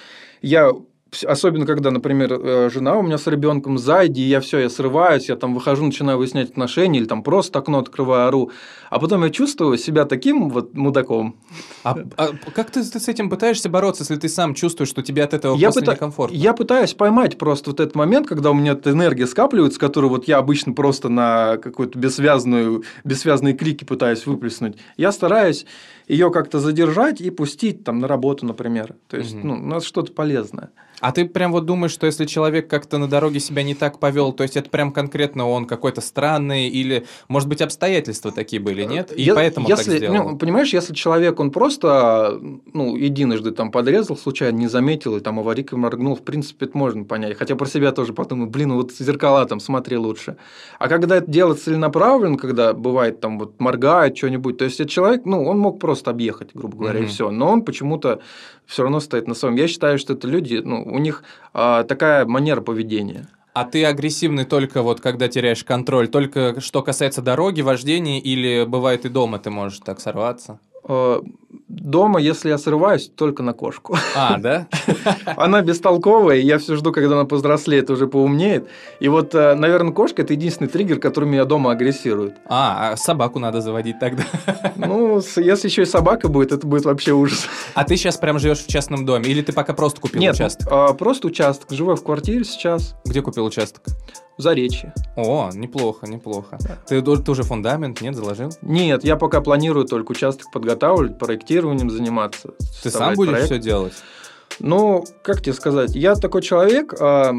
Я 0.41 0.73
Особенно, 1.26 1.66
когда, 1.66 1.90
например, 1.90 2.33
э, 2.33 2.71
жена 2.73 2.97
у 2.97 3.02
меня 3.02 3.19
с 3.19 3.26
ребенком 3.26 3.76
сзади, 3.76 4.21
и 4.21 4.28
я 4.28 4.40
все, 4.40 4.61
я 4.61 4.71
срываюсь, 4.71 5.28
я 5.28 5.37
там 5.37 5.54
выхожу, 5.54 5.85
начинаю 5.85 6.16
выяснять 6.16 6.50
отношения, 6.50 7.00
или 7.00 7.04
там 7.04 7.23
просто 7.23 7.59
окно 7.59 7.81
открываю, 7.81 8.28
ору. 8.28 8.50
А 8.88 8.99
потом 8.99 9.23
я 9.23 9.28
чувствую 9.31 9.76
себя 9.76 10.07
таким 10.07 10.49
вот 10.49 10.75
мудаком. 10.75 11.37
А, 11.85 11.97
а 12.16 12.28
как 12.54 12.71
ты, 12.71 12.83
ты 12.83 12.99
с 12.99 13.09
этим 13.09 13.28
пытаешься 13.28 13.69
бороться, 13.69 14.04
если 14.04 14.16
ты 14.16 14.28
сам 14.31 14.54
чувствуешь, 14.54 14.88
что 14.88 15.02
тебе 15.02 15.23
от 15.23 15.35
этого 15.35 15.54
Я, 15.57 15.69
после 15.69 15.83
пыта- 15.83 15.92
некомфортно? 15.92 16.35
я 16.35 16.54
пытаюсь 16.54 16.95
поймать 16.95 17.37
просто 17.37 17.71
вот 17.71 17.81
этот 17.81 17.95
момент, 17.95 18.26
когда 18.26 18.50
у 18.50 18.54
меня 18.54 18.73
эта 18.73 18.90
энергия 18.90 19.26
скапливается, 19.26 19.78
которую 19.78 20.11
вот 20.11 20.28
я 20.28 20.38
обычно 20.38 20.73
просто 20.73 21.11
на 21.11 21.59
какую-то 21.59 21.99
бессвязную, 21.99 22.85
бессвязные 23.04 23.52
клики 23.52 23.85
пытаюсь 23.85 24.25
выплеснуть. 24.25 24.76
Я 24.97 25.12
стараюсь 25.12 25.66
ее 26.09 26.30
как-то 26.30 26.59
задержать 26.61 27.21
и 27.21 27.30
пустить 27.30 27.85
там 27.85 27.99
на 27.99 28.09
работу, 28.09 28.47
например. 28.47 28.94
То 29.09 29.16
есть, 29.16 29.35
Мгм. 29.35 29.49
ну, 29.49 29.54
у 29.54 29.66
нас 29.66 29.85
что-то 29.85 30.12
полезное. 30.12 30.71
А 31.00 31.11
ты 31.11 31.25
прям 31.25 31.50
вот 31.50 31.66
думаешь, 31.66 31.90
что 31.90 32.06
если 32.06 32.26
человек 32.26 32.68
как-то 32.71 32.97
на 32.99 33.09
дороге 33.09 33.40
себя 33.40 33.64
не 33.64 33.75
так 33.75 33.99
повел, 33.99 34.32
то 34.32 34.44
есть 34.44 34.56
это 34.56 34.71
прям 34.71 34.92
конкретно 34.92 35.49
он 35.49 35.64
какой-то 35.64 36.00
странный, 36.00 36.68
или, 36.68 37.06
может 37.26 37.49
быть, 37.49 37.61
обстоятельства 37.61 38.30
такие 38.30 38.62
были, 38.62 38.85
нет? 38.85 39.12
И 39.16 39.23
Е- 39.23 39.35
поэтому 39.35 39.66
если, 39.68 39.90
так 39.90 39.97
сделал. 39.99 40.30
ну, 40.30 40.38
понимаешь, 40.38 40.73
если 40.73 40.94
человек, 40.94 41.40
он 41.40 41.50
просто, 41.50 42.38
ну, 42.73 42.94
единожды 42.94 43.50
там 43.50 43.73
подрезал, 43.73 44.16
случайно 44.16 44.56
не 44.59 44.68
заметил, 44.68 45.16
и 45.16 45.21
там 45.21 45.40
аварийкой 45.40 45.76
моргнул, 45.78 46.14
в 46.14 46.23
принципе, 46.23 46.66
это 46.66 46.78
можно 46.78 47.02
понять. 47.02 47.37
Хотя 47.37 47.56
про 47.56 47.66
себя 47.66 47.90
тоже 47.90 48.12
подумаю, 48.12 48.49
блин, 48.49 48.68
ну 48.68 48.76
вот 48.76 48.92
зеркала 48.92 49.44
там 49.47 49.59
смотри 49.59 49.97
лучше. 49.97 50.37
А 50.78 50.87
когда 50.88 51.16
это 51.16 51.28
дело 51.28 51.54
целенаправленно, 51.54 52.38
когда 52.38 52.75
бывает 52.75 53.21
там 53.21 53.40
вот 53.40 53.59
моргает 53.61 54.16
что-нибудь, 54.16 54.56
то 54.59 54.64
есть 54.64 54.78
этот 54.78 54.92
человек, 54.92 55.23
ну, 55.25 55.44
он 55.44 55.59
мог 55.59 55.80
просто 55.80 55.92
объехать, 56.11 56.51
грубо 56.55 56.77
говоря, 56.77 56.99
и 57.01 57.03
Мгм. 57.03 57.11
все. 57.11 57.31
Но 57.31 57.51
он 57.51 57.63
почему-то 57.63 58.21
все 58.67 58.83
равно 58.83 59.01
стоит 59.01 59.29
на 59.29 59.35
своем. 59.35 59.57
Я 59.57 59.69
считаю, 59.69 59.99
что 59.99 60.15
это 60.15 60.27
люди, 60.29 60.61
ну, 60.65 60.83
у 60.83 60.99
них 60.99 61.23
а, 61.53 61.85
такая 61.85 62.25
манера 62.25 62.61
поведения. 62.61 63.29
А 63.55 63.65
ты 63.65 63.85
агрессивный 63.85 64.45
только 64.47 64.83
вот 64.83 65.01
когда 65.01 65.29
теряешь 65.29 65.63
контроль, 65.63 66.09
только 66.09 66.61
что 66.61 66.83
касается 66.83 67.21
дороги, 67.21 67.61
вождения, 67.61 68.19
или 68.19 68.65
бывает 68.65 69.05
и 69.05 69.11
дома 69.11 69.39
ты 69.39 69.51
можешь 69.51 69.81
так 69.81 70.01
сорваться? 70.01 70.59
Дома, 71.73 72.21
если 72.21 72.50
я 72.50 72.59
срываюсь, 72.59 73.09
только 73.09 73.43
на 73.43 73.55
кошку. 73.55 73.97
А, 74.14 74.37
да? 74.37 74.67
Она 75.37 75.62
бестолковая, 75.62 76.37
и 76.37 76.45
я 76.45 76.59
все 76.59 76.76
жду, 76.76 76.93
когда 76.93 77.14
она 77.14 77.25
повзрослеет, 77.25 77.88
уже 77.88 78.07
поумнеет. 78.07 78.69
И 79.00 79.09
вот, 79.09 79.35
э, 79.35 79.55
наверное, 79.55 79.93
кошка– 79.93 80.21
это 80.23 80.35
единственный 80.35 80.69
триггер, 80.69 80.99
который 80.99 81.25
меня 81.31 81.47
дома 81.47 81.71
агрессирует. 81.73 82.35
А, 82.47 82.91
а 82.93 82.97
собаку 82.99 83.38
надо 83.38 83.62
заводить 83.62 83.99
тогда. 83.99 84.25
Ну, 84.76 85.21
если 85.37 85.69
еще 85.69 85.82
и 85.82 85.87
собака 85.87 86.28
будет, 86.28 86.52
это 86.52 86.67
будет 86.67 86.85
вообще 86.85 87.13
ужас. 87.13 87.47
А 87.75 87.85
ты 87.85 87.97
сейчас 87.97 88.17
прям 88.17 88.39
живешь 88.39 88.58
в 88.65 88.67
частном 88.67 89.06
доме, 89.06 89.30
или 89.30 89.41
ты 89.41 89.52
пока 89.52 89.73
просто 89.75 90.00
купил 90.00 90.21
Нет, 90.21 90.35
участок? 90.35 90.69
а, 90.71 90.93
просто 90.93 91.28
участок. 91.28 91.71
Живу 91.71 91.95
в 91.95 92.02
квартире 92.04 92.45
сейчас, 92.45 92.97
Где 93.06 93.23
купил 93.23 93.45
участок? 93.47 93.82
в 94.39 94.43
Заречье. 94.43 94.95
О, 95.15 95.50
неплохо, 95.52 96.06
неплохо. 96.06 96.58
Ты, 96.89 97.02
ду- 97.02 97.19
ты 97.19 97.30
уже 97.30 97.43
фундамент, 97.43 98.00
нет, 98.00 98.17
заложил? 98.17 98.50
Нет, 98.63 99.04
я 99.04 99.17
пока 99.17 99.43
планирую 99.43 99.85
только 99.85 100.13
участок 100.13 100.50
подготавливать, 100.50 101.19
проектированием 101.63 101.91
заниматься. 101.91 102.51
Ты 102.83 102.91
сам 102.91 103.15
будешь 103.15 103.31
проект. 103.31 103.47
все 103.47 103.59
делать? 103.59 103.95
Ну, 104.59 105.05
как 105.23 105.41
тебе 105.41 105.55
сказать, 105.55 105.95
я 105.95 106.15
такой 106.15 106.43
человек, 106.43 106.95
а, 107.01 107.33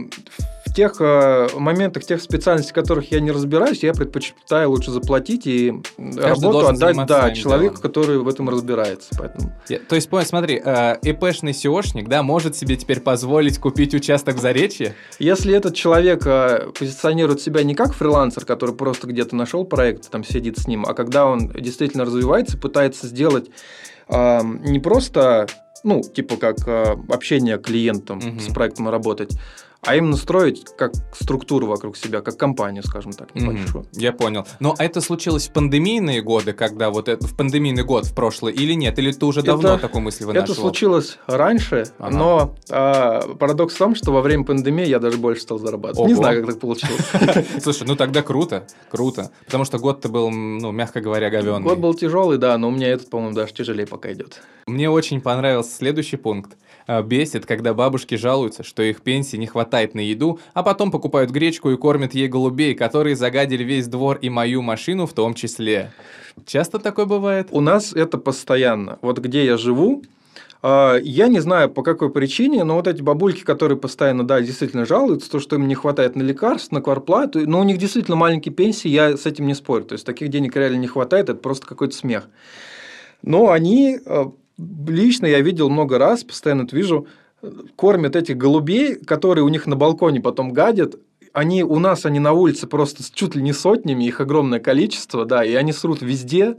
в 0.66 0.74
тех 0.74 0.96
а, 1.00 1.48
моментах, 1.56 2.04
тех 2.04 2.20
специальностей, 2.20 2.72
в 2.72 2.74
которых 2.74 3.12
я 3.12 3.20
не 3.20 3.32
разбираюсь, 3.32 3.84
я 3.84 3.94
предпочитаю 3.94 4.72
лучше 4.72 4.90
заплатить 4.90 5.46
и 5.46 5.74
работу 5.98 6.52
должен 6.52 6.76
отдать 6.76 7.06
да, 7.06 7.32
человеку, 7.32 7.76
делом. 7.76 7.82
который 7.82 8.18
в 8.18 8.28
этом 8.28 8.50
разбирается. 8.50 9.10
Поэтому 9.18 9.54
Я- 9.70 9.80
то 9.80 9.94
есть, 9.96 10.10
понял, 10.10 10.26
смотри, 10.26 10.60
э, 10.64 10.98
ИПшный 11.04 11.52
SEOшник, 11.52 12.08
да, 12.08 12.24
может 12.24 12.56
себе 12.56 12.76
теперь 12.78 13.00
позволить 13.00 13.60
купить 13.60 13.94
участок 13.94 14.36
в 14.36 14.40
Заречье? 14.40 14.96
Если 15.20 15.54
этот 15.54 15.76
человек 15.76 16.24
а, 16.26 16.72
позиционирует 16.78 17.42
себя 17.42 17.62
не 17.64 17.76
как 17.76 17.94
фрилансер, 17.94 18.44
который 18.44 18.74
просто 18.74 19.06
где-то 19.06 19.36
нашел 19.36 19.66
проект, 19.66 20.10
там 20.10 20.24
сидит 20.24 20.58
с 20.58 20.68
ним, 20.68 20.86
а 20.88 20.96
когда 20.96 21.28
он 21.28 21.50
действительно 21.50 22.06
развивается, 22.06 22.58
пытается 22.58 23.06
сделать 23.06 23.50
не 24.10 24.80
просто, 24.80 25.48
ну, 25.84 26.02
типа 26.02 26.38
как 26.38 26.58
а, 26.68 26.98
общение 27.10 27.58
клиентам 27.58 28.18
Мгм. 28.20 28.40
с 28.40 28.54
проектом 28.54 28.90
работать, 28.90 29.38
а 29.86 29.96
именно 29.96 30.16
строить 30.18 30.66
как 30.78 30.94
структуру 31.14 31.68
вокруг 31.68 31.98
себя, 31.98 32.22
как 32.22 32.38
компанию, 32.38 32.84
скажем 32.84 33.12
так, 33.14 33.34
небольшую. 33.36 33.86
Я 33.94 34.12
понял. 34.14 34.46
Но 34.60 34.76
это 34.78 35.02
случилось 35.02 35.48
в 35.50 35.54
пандемийные 35.54 36.22
годы, 36.22 36.54
когда 36.54 36.90
вот 36.90 37.08
это 37.10 37.28
в 37.28 37.36
пандемийный 37.36 37.84
год 37.84 38.06
в 38.06 38.14
прошлый, 38.16 38.54
или 38.54 38.74
нет? 38.74 38.98
Или 39.00 39.12
ты 39.12 39.26
уже 39.26 39.42
давно 39.42 39.74
Это- 39.74 39.82
такую 39.84 40.02
мысль 40.04 40.24
Это 40.24 40.28
вынашивал? 40.28 40.56
случилось 40.56 41.18
раньше, 41.28 41.86
Ага. 42.00 42.16
но 42.18 42.56
а, 42.70 43.22
парадокс 43.36 43.76
в 43.76 43.78
том, 43.78 43.96
что 43.96 44.12
во 44.12 44.22
время 44.22 44.44
пандемии 44.46 44.86
я 44.88 45.00
даже 45.00 45.18
больше 45.18 45.42
стал 45.42 45.60
зарабатывать. 45.60 46.08
Не 46.08 46.14
Ого. 46.14 46.24
знаю, 46.24 46.42
как 46.42 46.52
так 46.54 46.60
получилось. 46.62 47.02
Слушай, 47.62 47.88
ну 47.88 47.96
тогда 47.96 48.22
круто, 48.22 48.66
круто. 48.90 49.32
Потому 49.46 49.66
что 49.66 49.80
год-то 49.80 50.10
был, 50.10 50.30
ну, 50.30 50.72
мягко 50.72 51.02
говоря, 51.02 51.30
говенный. 51.30 51.62
Год 51.64 51.80
был 51.80 51.94
тяжелый, 51.94 52.38
да, 52.38 52.58
но 52.58 52.70
у 52.70 52.72
меня 52.72 52.88
этот, 52.88 53.10
по-моему, 53.10 53.36
даже 53.36 53.54
тяжелее 53.54 53.86
пока 53.88 54.12
идет. 54.14 54.42
Мне 54.68 54.90
очень 54.90 55.20
понравился 55.20 55.76
следующий 55.76 56.16
пункт. 56.18 56.58
А, 56.88 57.02
Бесит, 57.02 57.46
когда 57.46 57.74
бабушки 57.74 58.16
жалуются, 58.16 58.64
что 58.64 58.82
их 58.84 59.02
пенсии 59.02 59.38
не 59.38 59.48
хватает 59.48 59.73
на 59.94 60.00
еду, 60.00 60.40
а 60.54 60.64
потом 60.64 60.92
покупают 60.92 61.32
гречку 61.32 61.72
и 61.72 61.78
кормят 61.78 62.14
ей 62.14 62.28
голубей, 62.28 62.76
которые 62.76 63.16
загадили 63.16 63.64
весь 63.64 63.88
двор 63.88 64.18
и 64.22 64.30
мою 64.30 64.62
машину 64.62 65.06
в 65.06 65.14
том 65.14 65.34
числе. 65.34 65.92
Часто 66.46 66.80
такое 66.80 67.06
бывает? 67.06 67.48
У 67.52 67.62
нас 67.62 67.94
это 67.94 68.18
постоянно. 68.18 69.00
Вот 69.02 69.20
где 69.20 69.46
я 69.46 69.58
живу, 69.58 70.04
а, 70.66 70.98
я 71.04 71.28
не 71.28 71.40
знаю 71.40 71.70
по 71.70 71.84
какой 71.84 72.10
причине, 72.10 72.64
но 72.64 72.76
вот 72.76 72.88
эти 72.88 73.02
бабульки, 73.02 73.44
которые 73.44 73.78
постоянно, 73.78 74.26
да, 74.26 74.42
действительно 74.42 74.86
жалуются, 74.86 75.30
то, 75.30 75.40
что 75.40 75.58
им 75.58 75.68
не 75.68 75.76
хватает 75.76 76.16
на 76.16 76.22
лекарства, 76.22 76.76
на 76.76 76.82
кварплату, 76.82 77.48
но 77.48 77.60
у 77.60 77.64
них 77.64 77.78
действительно 77.78 78.16
маленькие 78.16 78.54
пенсии, 78.54 78.88
я 78.88 79.18
с 79.18 79.26
этим 79.26 79.46
не 79.46 79.56
спорю. 79.56 79.84
То 79.84 79.94
есть 79.94 80.06
таких 80.06 80.30
денег 80.30 80.56
реально 80.56 80.78
не 80.78 80.88
хватает, 80.88 81.30
это 81.30 81.40
просто 81.40 81.68
какой-то 81.68 81.96
смех. 81.96 82.30
Но 83.22 83.52
они, 83.52 84.00
э, 84.06 84.26
лично 84.58 85.26
я 85.26 85.42
видел 85.42 85.70
много 85.70 85.98
раз, 85.98 86.24
постоянно 86.24 86.64
это 86.64 86.76
вижу, 86.76 87.08
кормят 87.76 88.16
этих 88.16 88.38
голубей, 88.38 88.96
которые 88.96 89.44
у 89.44 89.50
них 89.50 89.68
на 89.68 89.76
балконе 89.76 90.22
потом 90.22 90.54
гадят. 90.54 90.96
Они 91.34 91.64
у 91.64 91.80
нас, 91.80 92.06
они 92.06 92.20
на 92.20 92.34
улице 92.34 92.68
просто 92.68 93.04
чуть 93.12 93.36
ли 93.36 93.42
не 93.42 93.54
сотнями, 93.54 94.04
их 94.04 94.22
огромное 94.22 94.60
количество, 94.60 95.26
да, 95.26 95.44
и 95.44 95.54
они 95.56 95.74
срут 95.74 96.02
везде. 96.02 96.58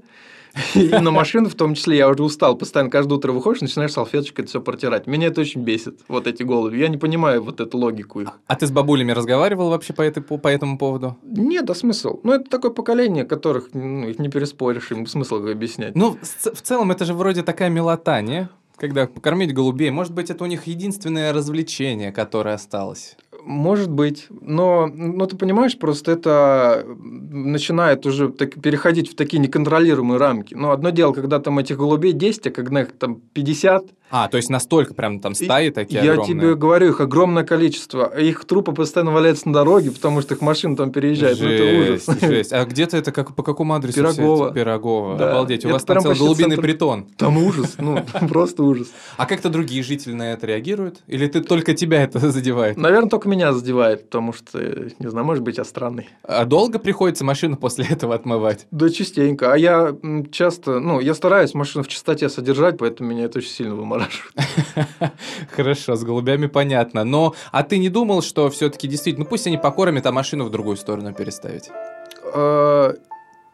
И 0.75 0.89
на 0.89 1.11
машину 1.11 1.49
в 1.49 1.55
том 1.55 1.75
числе 1.75 1.97
я 1.97 2.09
уже 2.09 2.23
устал. 2.23 2.57
Постоянно 2.57 2.91
каждое 2.91 3.15
утро 3.15 3.33
выходишь, 3.33 3.61
начинаешь 3.61 3.93
салфеточкой 3.93 4.45
это 4.45 4.51
все 4.51 4.61
протирать. 4.61 5.07
Меня 5.07 5.29
это 5.29 5.41
очень 5.41 5.63
бесит, 5.63 6.01
вот 6.07 6.27
эти 6.27 6.43
головы. 6.45 6.77
Я 6.77 6.89
не 6.89 6.97
понимаю 6.97 7.43
вот 7.43 7.61
эту 7.61 7.77
логику 7.77 8.21
их. 8.21 8.29
А 8.47 8.55
ты 8.55 8.67
с 8.67 8.71
бабулями 8.71 9.13
разговаривал 9.13 9.71
вообще 9.71 9.93
по, 9.93 10.03
этой, 10.03 10.23
по 10.23 10.49
этому 10.49 10.79
поводу? 10.79 11.17
Нет, 11.23 11.69
а 11.71 11.75
смысл? 11.75 12.21
Ну, 12.23 12.33
это 12.35 12.49
такое 12.49 12.71
поколение, 12.71 13.25
которых 13.25 13.71
ну, 13.73 14.09
их 14.09 14.19
не 14.19 14.29
переспоришь, 14.29 14.93
им 14.93 15.07
смысл 15.07 15.37
объяснять. 15.37 15.97
Ну, 15.97 16.17
в 16.21 16.61
целом, 16.63 16.93
это 16.93 17.05
же 17.05 17.15
вроде 17.15 17.43
такая 17.43 17.69
милота, 17.69 18.21
не? 18.21 18.49
Когда 18.77 19.07
покормить 19.07 19.55
голубей, 19.55 19.91
может 19.91 20.13
быть, 20.13 20.31
это 20.31 20.43
у 20.45 20.47
них 20.47 20.67
единственное 20.67 21.33
развлечение, 21.33 22.13
которое 22.13 22.57
осталось. 22.57 23.17
Может 23.45 23.91
быть, 23.91 24.27
но, 24.31 24.87
но 24.87 25.27
ты 25.27 25.37
понимаешь, 25.37 25.79
просто 25.79 26.13
это 26.13 26.85
начинает 26.97 28.07
уже 28.07 28.31
так, 28.31 28.61
переходить 28.61 29.11
в 29.11 29.15
такие 29.15 29.39
неконтролируемые 29.39 30.19
рамки. 30.19 30.55
Но 30.55 30.71
одно 30.71 30.91
дело, 30.91 31.13
когда 31.13 31.39
там 31.41 31.59
этих 31.59 31.77
голубей 31.77 32.13
10, 32.13 32.47
а 32.47 32.51
когда 32.51 32.83
их 32.83 32.93
там 32.93 33.21
50, 33.35 33.85
а, 34.11 34.29
то 34.29 34.37
есть 34.37 34.49
настолько 34.51 34.95
прям 34.95 35.19
там 35.21 35.35
стаи 35.35 35.71
такие 35.71 36.03
Я 36.05 36.13
огромные? 36.13 36.35
тебе 36.41 36.55
говорю, 36.55 36.89
их 36.91 37.01
огромное 37.01 37.43
количество. 37.45 38.07
Их 38.19 38.45
трупы 38.45 38.73
постоянно 38.73 39.11
валяются 39.13 39.49
на 39.49 39.55
дороге, 39.55 39.91
потому 39.91 40.21
что 40.21 40.35
их 40.35 40.41
машины 40.41 40.77
там 40.77 40.93
переезжают. 40.93 41.39
Жесть, 41.39 41.61
ну, 41.61 41.67
это 41.67 41.93
ужас. 41.93 42.21
Жесть. 42.21 42.53
А 42.53 42.65
где-то 42.65 42.97
это 42.97 43.11
как, 43.13 43.35
по 43.35 43.43
какому 43.43 43.75
адресу? 43.75 43.97
Пирогово. 43.97 44.53
Пирогово. 44.53 45.17
Да. 45.17 45.31
Обалдеть. 45.33 45.65
У 45.65 45.69
Это 45.69 45.75
вас 45.75 45.85
там 45.85 46.01
целый 46.01 46.13
почти 46.13 46.25
голубиный 46.25 46.51
центр. 46.51 46.63
притон. 46.63 47.07
Там 47.17 47.39
ужас, 47.39 47.75
ну, 47.79 48.05
просто 48.29 48.63
ужас. 48.63 48.89
А 49.17 49.27
как-то 49.27 49.49
другие 49.49 49.83
жители 49.83 50.13
на 50.13 50.33
это 50.33 50.47
реагируют? 50.47 51.01
Или 51.07 51.27
ты 51.27 51.41
только 51.41 51.75
тебя 51.75 52.03
это 52.03 52.19
задевает? 52.31 52.77
Наверное, 52.77 53.09
только 53.11 53.29
меня 53.29 53.53
задевает, 53.53 54.05
потому 54.05 54.33
что, 54.33 54.59
не 54.99 55.11
знаю, 55.11 55.27
может 55.27 55.43
быть, 55.43 55.59
я 55.59 55.65
странный. 55.65 56.09
А 56.23 56.45
долго 56.45 56.79
приходится 56.79 57.25
машину 57.25 57.57
после 57.57 57.87
этого 57.87 58.15
отмывать? 58.15 58.67
Да, 58.71 58.89
частенько. 58.91 59.53
А 59.53 59.57
я 59.59 59.95
часто, 60.31 60.79
ну, 60.79 61.01
я 61.01 61.15
стараюсь 61.15 61.55
машину 61.55 61.83
в 61.85 61.89
чистоте 61.89 62.29
содержать, 62.29 62.79
поэтому 62.79 63.11
меня 63.11 63.25
это 63.25 63.39
очень 63.39 63.51
сильно 63.51 63.75
вымораживает. 63.95 65.13
Хорошо, 65.51 65.97
с 65.97 66.05
голубями 66.05 66.47
понятно. 66.47 67.05
Но, 67.05 67.35
а 67.53 67.63
ты 67.63 67.79
не 67.79 67.89
думал, 67.89 68.23
что 68.23 68.51
все-таки 68.51 68.89
действительно, 68.89 69.25
ну 69.25 69.31
пусть 69.31 69.47
они 69.47 69.59
покормят, 69.59 70.07
а 70.07 70.13
машину 70.13 70.45
в 70.45 70.51
другую 70.51 70.77
сторону 70.77 71.13
переставить? 71.15 71.71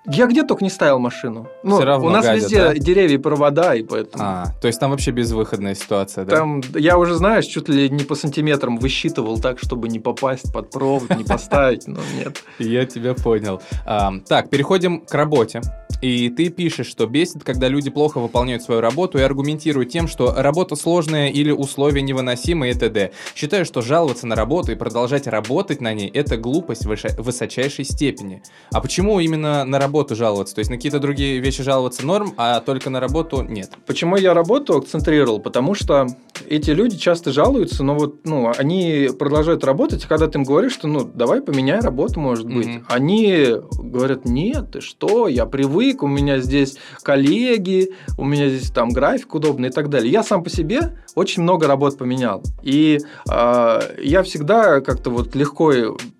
Я 0.07 0.27
где 0.27 0.45
только 0.45 0.65
не 0.65 0.71
ставил 0.71 0.99
машину. 0.99 1.47
Ну, 1.63 1.77
Всё 1.77 1.85
равно 1.85 2.07
у 2.07 2.11
нас 2.11 2.25
гадят, 2.25 2.43
везде 2.43 2.59
да? 2.59 2.75
деревья 2.75 3.15
и 3.17 3.19
провода, 3.19 3.75
и 3.75 3.83
поэтому... 3.83 4.25
А, 4.25 4.47
то 4.61 4.67
есть 4.67 4.81
там 4.81 4.93
вообще 4.93 5.11
безвыходная 5.11 5.75
ситуация, 5.75 6.25
да? 6.25 6.37
Там, 6.37 6.63
я 6.75 6.97
уже, 6.97 7.17
знаешь, 7.17 7.45
чуть 7.45 7.69
ли 7.69 7.91
не 7.91 8.05
по 8.05 8.15
сантиметрам 8.15 8.79
высчитывал 8.79 9.39
так, 9.39 9.59
чтобы 9.59 9.89
не 9.89 9.99
попасть 9.99 10.51
под 10.55 10.71
провод, 10.71 11.15
не 11.17 11.25
поставить, 11.25 11.87
но 11.87 12.01
нет. 12.17 12.43
Я 12.59 12.87
тебя 12.87 13.13
понял. 13.13 13.61
А, 13.85 14.13
так, 14.27 14.49
переходим 14.49 15.01
к 15.03 15.13
работе. 15.13 15.61
И 16.01 16.31
ты 16.31 16.49
пишешь, 16.49 16.87
что 16.87 17.07
бесит, 17.07 17.45
когда 17.45 17.69
люди 17.69 17.91
плохо 17.91 18.21
выполняют 18.21 18.63
свою 18.63 18.81
работу 18.81 19.19
и 19.19 19.21
аргументируют 19.21 19.91
тем, 19.91 20.09
что 20.09 20.35
работа 20.35 20.77
сложная 20.77 21.29
или 21.29 21.51
условия 21.51 22.01
невыносимые 22.01 22.73
и 22.73 22.75
т.д. 22.75 23.13
Считаю, 23.35 23.67
что 23.67 23.83
жаловаться 23.83 24.27
на 24.27 24.35
работу 24.35 24.73
и 24.73 24.77
продолжать 24.77 25.27
работать 25.27 25.83
на 25.83 25.93
ней– 25.93 26.09
это 26.15 26.39
глупость 26.39 26.87
высочайшей 26.87 27.85
степени. 27.85 28.43
А 28.73 28.81
почему 28.81 29.21
именно 29.21 29.65
на 29.67 29.79
работу 29.79 29.90
жаловаться? 30.15 30.55
То 30.55 30.61
есть 30.61 30.71
на 30.71 30.77
какие-то 30.77 30.99
другие 30.99 31.39
вещи 31.41 31.63
жаловаться 31.63 32.07
норм, 32.07 32.35
а 32.37 32.61
только 32.61 32.91
на 32.91 33.01
работу 33.01 33.43
нет? 33.43 33.73
Почему 33.87 34.17
я 34.17 34.35
работу 34.35 34.77
акцентрировал? 34.77 35.41
Потому 35.41 35.75
что 35.75 36.07
эти 36.49 36.71
люди 36.71 36.97
часто 36.97 37.33
жалуются, 37.33 37.85
но 37.85 37.95
вот, 37.95 38.25
ну, 38.25 38.51
они 38.57 39.09
продолжают 39.19 39.65
работать, 39.65 40.05
и 40.05 40.09
когда 40.09 40.27
ты 40.27 40.39
им 40.39 40.45
говоришь, 40.45 40.73
что, 40.73 40.89
ну, 40.89 41.05
давай 41.05 41.43
поменяй 41.43 41.81
работу, 41.81 42.21
может 42.21 42.47
быть, 42.47 42.67
Мгм. 42.67 42.87
они 42.89 43.47
говорят, 43.79 44.25
нет, 44.25 44.73
ты 44.73 44.81
что, 44.81 45.29
я 45.29 45.47
привык, 45.47 46.03
у 46.03 46.07
меня 46.07 46.39
здесь 46.39 46.77
коллеги, 47.03 47.93
у 48.19 48.25
меня 48.25 48.49
здесь 48.49 48.71
там 48.71 48.91
график 48.91 49.35
удобный 49.35 49.69
и 49.69 49.73
так 49.73 49.91
далее. 49.91 50.11
Я 50.11 50.23
сам 50.23 50.43
по 50.43 50.51
себе 50.51 50.99
очень 51.15 51.43
много 51.43 51.67
работ 51.67 51.99
поменял. 51.99 52.43
И 52.63 52.99
э, 53.31 53.81
я 54.03 54.23
всегда 54.23 54.81
как-то 54.81 55.11
вот 55.11 55.35
легко 55.35 55.73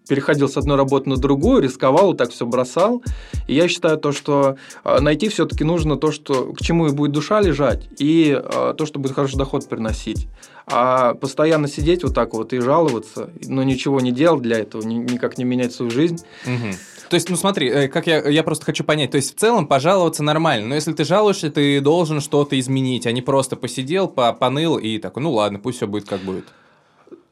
переходил 0.09 0.49
с 0.49 0.57
одной 0.57 0.77
работы 0.77 1.09
на 1.09 1.17
другую, 1.17 1.63
рисковал, 1.63 2.09
вот 2.09 2.19
так 2.19 2.31
все 2.31 2.47
бросал. 2.47 3.03
И 3.47 3.55
я 3.55 3.69
считаю 3.69 3.97
то, 3.97 4.13
что 4.13 4.57
э, 4.85 5.01
найти 5.01 5.29
все-таки 5.29 5.65
нужно 5.65 5.97
то, 5.97 6.11
что, 6.13 6.53
к 6.53 6.61
чему 6.61 6.89
и 6.89 6.93
будет 6.93 7.13
душа 7.13 7.41
лежать, 7.41 7.89
и 7.99 8.37
э, 8.37 8.75
то, 8.77 8.87
что 8.87 8.99
будет 8.99 9.15
хороший 9.15 9.37
доход 9.37 9.69
приносить. 9.69 10.29
А 10.67 11.15
постоянно 11.15 11.69
сидеть 11.69 12.05
вот 12.05 12.15
так 12.15 12.33
вот 12.33 12.53
и 12.53 12.61
жаловаться, 12.61 13.31
но 13.47 13.63
ничего 13.63 14.01
не 14.01 14.13
делать 14.13 14.43
для 14.43 14.59
этого, 14.59 14.83
ни- 14.83 14.95
никак 14.95 15.39
не 15.39 15.45
менять 15.45 15.73
свою 15.73 15.91
жизнь. 15.91 16.19
Мгм. 16.45 16.73
То 17.09 17.15
есть, 17.15 17.29
ну 17.29 17.37
смотри, 17.37 17.69
э, 17.69 17.89
как 17.89 18.07
я, 18.07 18.29
я 18.29 18.45
просто 18.45 18.65
хочу 18.65 18.85
понять, 18.85 19.11
то 19.11 19.17
есть 19.17 19.37
в 19.37 19.41
целом 19.41 19.67
пожаловаться 19.67 20.23
нормально, 20.23 20.69
но 20.69 20.75
если 20.77 20.93
ты 20.93 21.05
жалуешься, 21.05 21.51
ты 21.51 21.81
должен 21.81 22.21
что-то 22.21 22.59
изменить, 22.59 23.07
а 23.07 23.13
не 23.13 23.21
просто 23.21 23.57
посидел, 23.57 24.07
по- 24.07 24.33
поныл 24.33 24.77
и 24.77 24.99
такой, 24.99 25.25
ну 25.25 25.33
ладно, 25.33 25.59
пусть 25.59 25.79
все 25.79 25.89
будет 25.89 26.09
как 26.09 26.21
будет. 26.21 26.45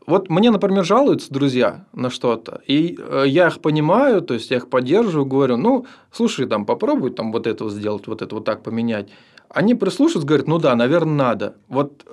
Вот 0.09 0.31
мне, 0.31 0.51
например, 0.51 0.87
жалуются 0.87 1.31
друзья 1.31 1.85
на 1.93 2.09
что-то, 2.09 2.63
и 2.67 2.99
э, 2.99 3.25
я 3.27 3.49
их 3.49 3.61
понимаю, 3.61 4.23
то 4.23 4.33
есть 4.33 4.51
я 4.51 4.57
их 4.57 4.71
поддерживаю, 4.71 5.27
говорю, 5.27 5.59
ну, 5.59 5.85
слушай, 6.11 6.47
там, 6.47 6.65
попробуй 6.65 7.11
там 7.11 7.31
вот 7.31 7.47
это 7.47 7.65
вот 7.65 7.75
сделать, 7.75 8.07
вот 8.07 8.23
это 8.23 8.35
вот 8.35 8.47
так 8.47 8.63
поменять. 8.63 9.11
Они 9.51 9.75
прислушиваются, 9.75 10.27
говорят, 10.27 10.49
ну 10.49 10.59
да, 10.59 10.75
наверное, 10.77 11.13
надо. 11.13 11.57
Вот 11.69 12.07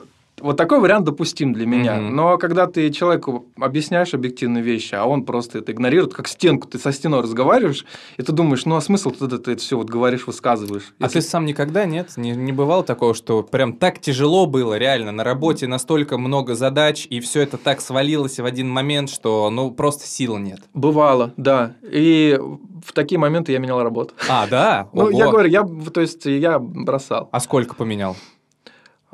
вот 0.46 0.58
такой 0.58 0.80
вариант 0.80 1.06
допустим 1.06 1.54
для 1.54 1.66
меня. 1.66 1.96
Мгм. 1.96 2.16
Но 2.16 2.38
когда 2.38 2.68
ты 2.68 2.90
человеку 2.92 3.48
объясняешь 3.60 4.14
объективные 4.14 4.64
вещи, 4.64 4.96
а 4.96 5.06
он 5.06 5.26
просто 5.26 5.60
это 5.60 5.72
игнорирует, 5.72 6.14
как 6.14 6.28
стенку, 6.28 6.68
ты 6.68 6.78
со 6.78 6.92
стеной 6.92 7.22
разговариваешь, 7.22 7.86
и 8.18 8.22
ты 8.22 8.32
думаешь, 8.32 8.66
ну 8.66 8.76
а 8.76 8.82
смысл 8.82 9.12
тогда 9.12 9.38
ты 9.38 9.54
это 9.54 9.62
все 9.62 9.78
вот 9.78 9.90
говоришь, 9.90 10.28
высказываешь? 10.28 10.94
А 11.00 11.06
Если- 11.06 11.20
ты 11.20 11.26
сам 11.26 11.46
никогда 11.46 11.86
нет? 11.86 12.12
Не, 12.18 12.32
не 12.32 12.52
бывало 12.52 12.84
такого, 12.84 13.14
что 13.14 13.44
прям 13.44 13.74
так 13.74 14.00
тяжело 14.00 14.46
было, 14.46 14.78
реально, 14.78 15.12
на 15.12 15.24
работе 15.24 15.68
настолько 15.68 16.18
много 16.18 16.56
задач, 16.56 17.08
и 17.10 17.20
все 17.20 17.42
это 17.42 17.58
так 17.58 17.82
свалилось 17.82 18.40
в 18.40 18.46
один 18.46 18.70
момент, 18.70 19.10
что 19.10 19.50
ну 19.50 19.72
просто 19.72 20.06
сил 20.08 20.38
нет. 20.38 20.60
Бывало, 20.74 21.34
да. 21.38 21.76
И 21.82 22.40
в 22.86 22.94
такие 22.94 23.18
моменты 23.18 23.52
я 23.52 23.60
менял 23.60 23.82
работу. 23.82 24.14
А, 24.30 24.48
да? 24.48 24.90
Ну, 24.94 25.04
Ого. 25.04 25.12
я 25.12 25.28
говорю, 25.30 25.50
я, 25.50 25.64
то 25.92 26.02
есть 26.02 26.26
я 26.26 26.60
бросал. 26.60 27.30
А 27.32 27.40
сколько 27.40 27.74
поменял? 27.76 28.16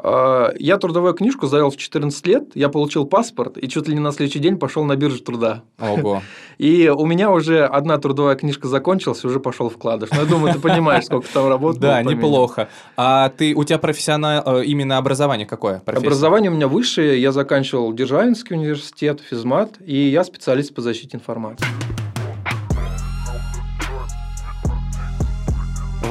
А, 0.03 0.53
Я 0.57 0.77
трудовую 0.77 1.13
книжку 1.13 1.47
завел 1.47 1.69
в 1.69 1.77
14 1.77 2.27
лет, 2.27 2.43
я 2.55 2.69
получил 2.69 3.05
паспорт 3.05 3.57
и 3.57 3.67
чуть 3.67 3.87
ли 3.87 3.93
не 3.93 3.99
на 3.99 4.11
следующий 4.11 4.39
день 4.39 4.57
пошел 4.57 4.83
на 4.83 4.95
биржу 4.95 5.19
труда. 5.19 5.63
Ого. 5.79 6.21
И 6.57 6.89
у 6.89 7.05
меня 7.05 7.31
уже 7.31 7.65
одна 7.65 7.97
трудовая 7.97 8.35
книжка 8.35 8.67
закончилась, 8.67 9.25
уже 9.25 9.39
пошел 9.39 9.69
вкладыш. 9.69 10.09
Ну, 10.11 10.21
я 10.21 10.25
думаю, 10.25 10.53
ты 10.53 10.59
понимаешь, 10.59 11.05
сколько 11.05 11.27
там 11.33 11.47
работы. 11.47 11.79
Да, 11.79 12.03
неплохо. 12.03 12.69
А 12.95 13.29
ты, 13.29 13.55
у 13.55 13.63
тебя 13.63 13.79
профессионал, 13.79 14.59
э, 14.59 14.65
именно 14.65 14.97
образование 14.97 15.47
какое? 15.47 15.81
Образование 15.85 16.51
у 16.51 16.53
меня 16.53 16.67
высшее, 16.67 17.19
я 17.21 17.31
заканчивал 17.31 17.93
Державинский 17.93 18.55
университет, 18.55 19.21
физмат, 19.21 19.77
и 19.85 19.95
я 19.95 20.23
специалист 20.23 20.73
по 20.73 20.81
защите 20.81 21.17
информации. 21.17 21.65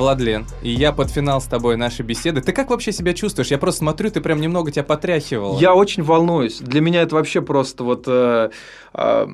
Владлен, 0.01 0.47
и 0.63 0.71
я 0.71 0.93
под 0.93 1.11
финал 1.11 1.41
с 1.43 1.45
тобой 1.45 1.77
нашей 1.77 2.03
беседы. 2.07 2.41
Ты 2.41 2.53
как 2.53 2.71
вообще 2.71 2.91
себя 2.91 3.13
чувствуешь? 3.13 3.49
Я 3.49 3.59
просто 3.59 3.81
смотрю, 3.81 4.11
ты 4.11 4.21
прям 4.23 4.41
немного 4.41 4.71
тебя 4.71 4.83
потряхивал. 4.83 5.59
Я 5.61 5.75
очень 5.75 6.03
волнуюсь. 6.03 6.59
Для 6.59 6.81
меня 6.81 7.03
это 7.03 7.15
вообще 7.17 7.43
просто 7.43 7.85
вот 7.85 8.05
э, 8.07 8.51
э, 8.95 9.27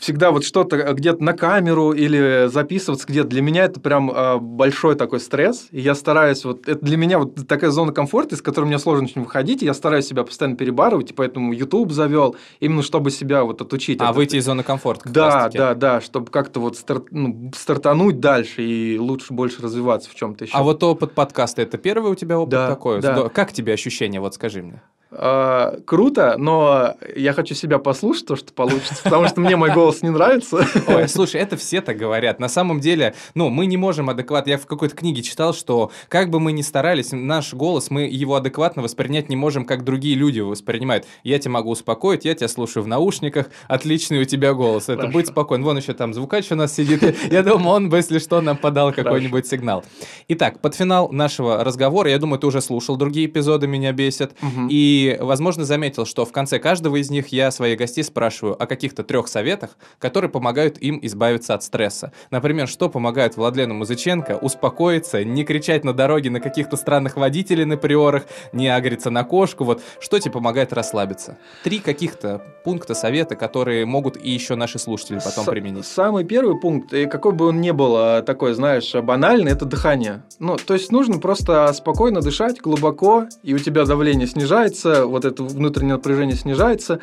всегда 0.00 0.30
вот 0.30 0.44
что-то 0.44 0.92
где-то 0.92 1.22
на 1.22 1.32
камеру 1.32 1.92
или 1.92 2.48
записываться 2.48 3.06
где-то. 3.08 3.28
Для 3.28 3.42
меня 3.42 3.64
это 3.64 3.80
прям 3.80 4.10
э, 4.10 4.38
большой 4.38 4.94
такой 4.94 5.20
стресс. 5.20 5.66
И 5.70 5.80
я 5.80 5.94
стараюсь 5.94 6.44
вот 6.44 6.68
это 6.68 6.84
для 6.84 6.96
меня 6.96 7.18
вот 7.18 7.46
такая 7.48 7.70
зона 7.70 7.92
комфорта, 7.92 8.36
из 8.36 8.42
которой 8.42 8.66
мне 8.66 8.78
сложно 8.78 9.04
очень 9.06 9.22
выходить. 9.22 9.62
И 9.62 9.66
я 9.66 9.74
стараюсь 9.74 10.06
себя 10.06 10.22
постоянно 10.22 10.56
перебарывать, 10.56 11.10
и 11.10 11.14
поэтому 11.14 11.52
YouTube 11.52 11.92
завел 11.92 12.36
именно 12.60 12.82
чтобы 12.82 13.10
себя 13.10 13.42
вот 13.44 13.60
отучить. 13.60 14.00
А 14.00 14.10
от 14.10 14.16
выйти 14.16 14.36
из 14.36 14.44
зоны 14.44 14.62
комфорта 14.62 15.08
Да, 15.08 15.48
да, 15.52 15.74
да, 15.74 16.00
чтобы 16.00 16.30
как-то 16.30 16.60
вот 16.60 16.76
старт- 16.76 17.08
ну, 17.10 17.50
стартануть 17.56 18.20
дальше 18.20 18.62
и 18.62 18.98
лучше 18.98 19.23
больше 19.32 19.62
развиваться 19.62 20.10
в 20.10 20.14
чем-то 20.14 20.44
еще. 20.44 20.56
А 20.56 20.62
вот 20.62 20.82
опыт 20.82 21.12
подкаста, 21.12 21.62
это 21.62 21.78
первый 21.78 22.12
у 22.12 22.14
тебя 22.14 22.38
опыт 22.38 22.50
Да, 22.50 22.68
такой? 22.68 23.00
да. 23.00 23.28
Как 23.28 23.52
тебе 23.52 23.72
ощущения, 23.72 24.20
вот 24.20 24.34
скажи 24.34 24.62
мне? 24.62 24.82
А, 25.16 25.78
круто, 25.84 26.34
но 26.38 26.94
я 27.14 27.32
хочу 27.32 27.54
себя 27.54 27.78
послушать, 27.78 28.26
то, 28.26 28.36
что 28.36 28.52
получится, 28.52 29.02
потому 29.02 29.28
что 29.28 29.40
мне 29.40 29.56
мой 29.56 29.72
голос 29.72 30.02
не 30.02 30.10
нравится. 30.10 30.66
Ой, 30.88 31.08
слушай, 31.08 31.40
это 31.40 31.56
все 31.56 31.80
так 31.80 31.96
говорят. 31.96 32.40
На 32.40 32.48
самом 32.48 32.80
деле, 32.80 33.14
ну, 33.34 33.48
мы 33.48 33.66
не 33.66 33.76
можем 33.76 34.10
адекватно... 34.10 34.50
Я 34.50 34.58
в 34.58 34.66
какой-то 34.66 34.96
книге 34.96 35.22
читал, 35.22 35.54
что 35.54 35.90
как 36.08 36.30
бы 36.30 36.40
мы 36.40 36.52
ни 36.52 36.62
старались, 36.62 37.12
наш 37.12 37.54
голос, 37.54 37.90
мы 37.90 38.02
его 38.02 38.34
адекватно 38.34 38.82
воспринять 38.82 39.28
не 39.28 39.36
можем, 39.36 39.64
как 39.64 39.84
другие 39.84 40.16
люди 40.16 40.38
его 40.38 40.50
воспринимают. 40.50 41.06
Я 41.22 41.38
тебя 41.38 41.52
могу 41.52 41.70
успокоить, 41.70 42.24
я 42.24 42.34
тебя 42.34 42.48
слушаю 42.48 42.82
в 42.82 42.88
наушниках, 42.88 43.46
отличный 43.68 44.20
у 44.20 44.24
тебя 44.24 44.52
голос. 44.52 44.84
Это 44.84 44.96
Хорошо. 44.96 45.12
будь 45.12 45.26
спокоен. 45.28 45.62
Вон 45.62 45.76
еще 45.78 45.92
там 45.92 46.12
звукач 46.12 46.50
у 46.50 46.56
нас 46.56 46.74
сидит. 46.74 47.02
Я 47.30 47.42
думаю, 47.42 47.68
он 47.68 47.88
бы, 47.88 47.98
если 47.98 48.18
что, 48.18 48.40
нам 48.40 48.56
подал 48.56 48.92
какой-нибудь 48.92 49.46
сигнал. 49.46 49.84
Итак, 50.28 50.60
под 50.60 50.74
финал 50.74 51.10
нашего 51.12 51.62
разговора, 51.62 52.10
я 52.10 52.18
думаю, 52.18 52.38
ты 52.38 52.46
уже 52.46 52.60
слушал 52.60 52.96
другие 52.96 53.26
эпизоды 53.26 53.66
«Меня 53.66 53.92
бесят». 53.92 54.32
Мгм. 54.40 54.68
И 54.70 55.03
И, 55.04 55.18
возможно, 55.20 55.64
заметил, 55.66 56.06
что 56.06 56.24
в 56.24 56.32
конце 56.32 56.58
каждого 56.58 56.96
из 56.96 57.10
них 57.10 57.28
я 57.28 57.50
своих 57.50 57.78
гостей 57.78 58.02
спрашиваю 58.02 58.60
о 58.62 58.66
каких-то 58.66 59.02
трех 59.02 59.28
советах, 59.28 59.76
которые 59.98 60.30
помогают 60.30 60.78
им 60.78 60.98
избавиться 61.02 61.52
от 61.52 61.62
стресса. 61.62 62.12
Например, 62.30 62.66
что 62.66 62.88
помогает 62.88 63.36
Владлену 63.36 63.74
Музыченко 63.74 64.38
успокоиться, 64.38 65.22
не 65.22 65.44
кричать 65.44 65.84
на 65.84 65.92
дороге 65.92 66.30
на 66.30 66.40
каких-то 66.40 66.78
странных 66.78 67.16
водителей 67.16 67.66
на 67.66 67.76
приорах, 67.76 68.24
не 68.54 68.68
агриться 68.68 69.10
на 69.10 69.24
кошку. 69.24 69.64
Вот 69.64 69.82
что 70.00 70.18
тебе 70.18 70.32
помогает 70.32 70.72
расслабиться? 70.72 71.36
Три 71.64 71.80
каких-то 71.80 72.42
пункта 72.64 72.94
совета, 72.94 73.36
которые 73.36 73.84
могут 73.84 74.16
и 74.16 74.30
еще 74.30 74.54
наши 74.54 74.78
слушатели 74.78 75.18
потом 75.22 75.44
С- 75.44 75.50
применить. 75.50 75.84
Самый 75.84 76.24
первый 76.24 76.58
пункт, 76.58 76.94
и 76.94 77.04
какой 77.04 77.32
бы 77.32 77.48
он 77.48 77.60
ни 77.60 77.72
был 77.72 77.94
а, 77.96 78.22
такой, 78.22 78.54
знаешь, 78.54 78.94
банальный, 78.94 79.52
это 79.52 79.66
дыхание. 79.66 80.22
Ну, 80.38 80.56
то 80.56 80.72
есть 80.72 80.90
нужно 80.90 81.18
просто 81.18 81.70
спокойно 81.74 82.22
дышать, 82.22 82.58
глубоко, 82.62 83.26
и 83.42 83.52
у 83.52 83.58
тебя 83.58 83.84
давление 83.84 84.26
снижается, 84.26 84.83
вот 84.84 85.24
это 85.24 85.42
внутреннее 85.42 85.94
напряжение 85.94 86.36
снижается, 86.36 87.00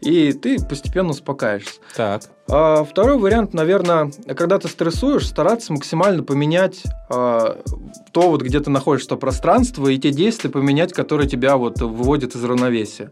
и 0.00 0.32
ты 0.32 0.58
постепенно 0.64 1.10
успокаиваешься. 1.10 1.80
Так. 1.94 2.22
А 2.48 2.84
второй 2.84 3.18
вариант, 3.18 3.52
наверное, 3.52 4.10
когда 4.36 4.58
ты 4.58 4.68
стрессуешь, 4.68 5.26
стараться 5.26 5.72
максимально 5.72 6.22
поменять 6.22 6.82
а, 7.10 7.60
то, 8.12 8.30
вот 8.30 8.42
где 8.42 8.60
ты 8.60 8.70
находишься, 8.70 9.10
то 9.10 9.16
пространство, 9.16 9.88
и 9.88 9.98
те 9.98 10.10
действия 10.10 10.50
поменять, 10.50 10.92
которые 10.92 11.28
тебя 11.28 11.56
вот 11.56 11.80
выводят 11.80 12.34
из 12.34 12.42
равновесия. 12.42 13.10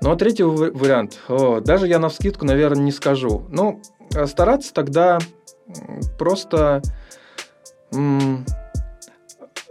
Ну, 0.00 0.10
а 0.10 0.16
третий 0.16 0.44
ва- 0.44 0.70
вариант, 0.72 1.18
о, 1.28 1.60
даже 1.60 1.86
я 1.88 1.98
на 1.98 2.08
вскидку, 2.08 2.46
наверное, 2.46 2.84
не 2.84 2.92
скажу. 2.92 3.46
Ну, 3.50 3.82
а 4.14 4.26
стараться 4.26 4.72
тогда 4.72 5.18
просто, 6.18 6.82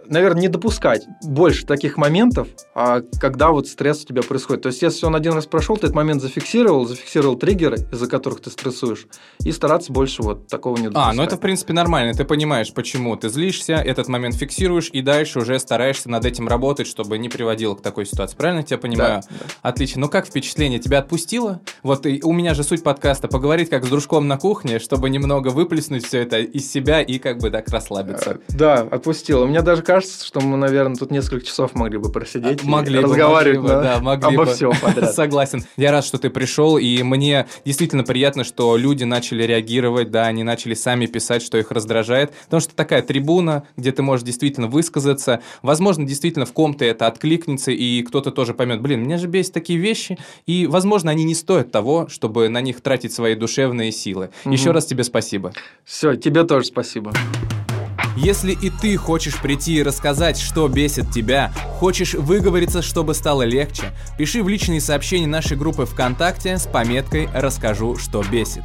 наверное, 0.09 0.41
не 0.41 0.47
допускать 0.47 1.05
больше 1.23 1.65
таких 1.65 1.97
моментов, 1.97 2.47
а 2.75 3.01
когда 3.19 3.49
вот 3.51 3.67
стресс 3.67 4.03
у 4.03 4.07
тебя 4.07 4.21
происходит. 4.21 4.63
То 4.63 4.67
есть, 4.67 4.81
если 4.81 5.05
он 5.05 5.15
один 5.15 5.33
раз 5.33 5.45
прошел, 5.45 5.77
ты 5.77 5.87
этот 5.87 5.95
момент 5.95 6.21
зафиксировал, 6.21 6.85
зафиксировал 6.85 7.35
триггеры, 7.35 7.77
из-за 7.91 8.07
которых 8.07 8.41
ты 8.41 8.49
стрессуешь, 8.49 9.07
и 9.43 9.51
стараться 9.51 9.91
больше 9.91 10.21
вот 10.23 10.47
такого 10.47 10.77
не 10.77 10.83
допускать. 10.87 11.09
А, 11.09 11.13
ну 11.13 11.23
это 11.23 11.37
в 11.37 11.39
принципе 11.39 11.73
нормально. 11.73 12.13
Ты 12.13 12.25
понимаешь, 12.25 12.73
почему 12.73 13.15
ты 13.15 13.29
злишься, 13.29 13.73
этот 13.73 14.07
момент 14.07 14.35
фиксируешь 14.35 14.89
и 14.91 15.01
дальше 15.01 15.39
уже 15.39 15.59
стараешься 15.59 16.09
над 16.09 16.25
этим 16.25 16.47
работать, 16.47 16.87
чтобы 16.87 17.17
не 17.17 17.29
приводило 17.29 17.75
к 17.75 17.81
такой 17.81 18.05
ситуации. 18.05 18.35
Правильно 18.35 18.59
я 18.59 18.65
тебя 18.65 18.77
понимаю? 18.77 19.21
Да, 19.29 19.37
да. 19.39 19.69
Отлично. 19.69 20.01
Ну 20.01 20.09
как 20.09 20.25
впечатление? 20.27 20.79
Тебя 20.79 20.99
отпустило? 20.99 21.61
Вот 21.83 22.05
и 22.05 22.21
у 22.23 22.33
меня 22.33 22.53
же 22.53 22.63
суть 22.63 22.83
подкаста 22.83 23.27
поговорить 23.27 23.69
как 23.69 23.85
с 23.85 23.89
дружком 23.89 24.27
на 24.27 24.37
кухне, 24.37 24.79
чтобы 24.79 25.09
немного 25.09 25.49
выплеснуть 25.49 26.05
все 26.05 26.19
это 26.21 26.39
из 26.39 26.69
себя 26.71 27.01
и 27.01 27.19
как 27.19 27.39
бы 27.39 27.49
так 27.49 27.67
расслабиться. 27.69 28.31
Э, 28.31 28.37
Да, 28.49 28.75
отпустил. 28.81 29.45
Мне 29.47 29.61
даже 29.61 29.81
кажется, 29.81 29.96
что 30.01 30.39
мы, 30.41 30.57
наверное, 30.57 30.95
тут 30.95 31.11
несколько 31.11 31.45
часов 31.45 31.75
могли 31.75 31.97
бы 31.97 32.11
просидеть 32.11 32.63
и 32.63 32.67
Могли 32.67 32.97
бы, 32.99 33.03
разговаривать 33.03 33.59
могли 33.59 33.75
бы, 33.75 33.81
да, 33.83 33.99
могли 33.99 34.35
обо 34.35 34.45
бы. 34.45 34.53
всем 34.53 34.71
подряд. 34.81 35.13
Согласен. 35.15 35.63
Я 35.75 35.91
рад, 35.91 36.05
что 36.05 36.17
ты 36.17 36.29
пришел, 36.29 36.77
и 36.77 37.03
мне 37.03 37.47
действительно 37.65 38.03
приятно, 38.03 38.43
что 38.43 38.75
люди 38.77 39.03
начали 39.03 39.43
реагировать, 39.43 40.11
да, 40.11 40.25
они 40.27 40.43
начали 40.43 40.73
сами 40.73 41.05
писать, 41.05 41.41
что 41.41 41.57
их 41.57 41.71
раздражает, 41.71 42.31
потому 42.45 42.61
что 42.61 42.75
такая 42.75 43.01
трибуна, 43.01 43.63
где 43.77 43.91
ты 43.91 44.01
можешь 44.01 44.25
действительно 44.25 44.67
высказаться, 44.67 45.41
возможно, 45.61 46.05
действительно 46.05 46.45
в 46.45 46.53
ком-то 46.53 46.85
это 46.85 47.07
откликнется, 47.07 47.71
и 47.71 48.01
кто-то 48.03 48.31
тоже 48.31 48.53
поймет, 48.53 48.81
блин, 48.81 49.03
меня 49.03 49.17
же 49.17 49.27
бесит 49.27 49.53
такие 49.53 49.79
вещи, 49.79 50.17
и, 50.45 50.67
возможно, 50.67 51.11
они 51.11 51.23
не 51.23 51.35
стоят 51.35 51.71
того, 51.71 52.07
чтобы 52.09 52.49
на 52.49 52.61
них 52.61 52.81
тратить 52.81 53.13
свои 53.13 53.35
душевные 53.35 53.91
силы. 53.91 54.29
Мгм. 54.43 54.53
Еще 54.53 54.71
раз 54.71 54.85
тебе 54.85 55.03
спасибо. 55.03 55.53
Все, 55.83 56.15
тебе 56.15 56.43
тоже 56.43 56.65
спасибо. 56.67 57.11
Если 58.17 58.51
и 58.51 58.71
ты 58.71 58.97
хочешь 58.97 59.39
прийти 59.39 59.75
и 59.75 59.83
рассказать, 59.83 60.39
что 60.39 60.67
бесит 60.67 61.11
тебя, 61.11 61.53
хочешь 61.79 62.15
выговориться, 62.15 62.81
чтобы 62.81 63.13
стало 63.13 63.43
легче, 63.43 63.93
пиши 64.17 64.41
в 64.41 64.49
личные 64.49 64.81
сообщения 64.81 65.27
нашей 65.27 65.55
группы 65.55 65.85
ВКонтакте 65.85 66.57
с 66.57 66.65
пометкой 66.65 67.29
«Расскажу, 67.31 67.95
что 67.95 68.23
бесит». 68.23 68.63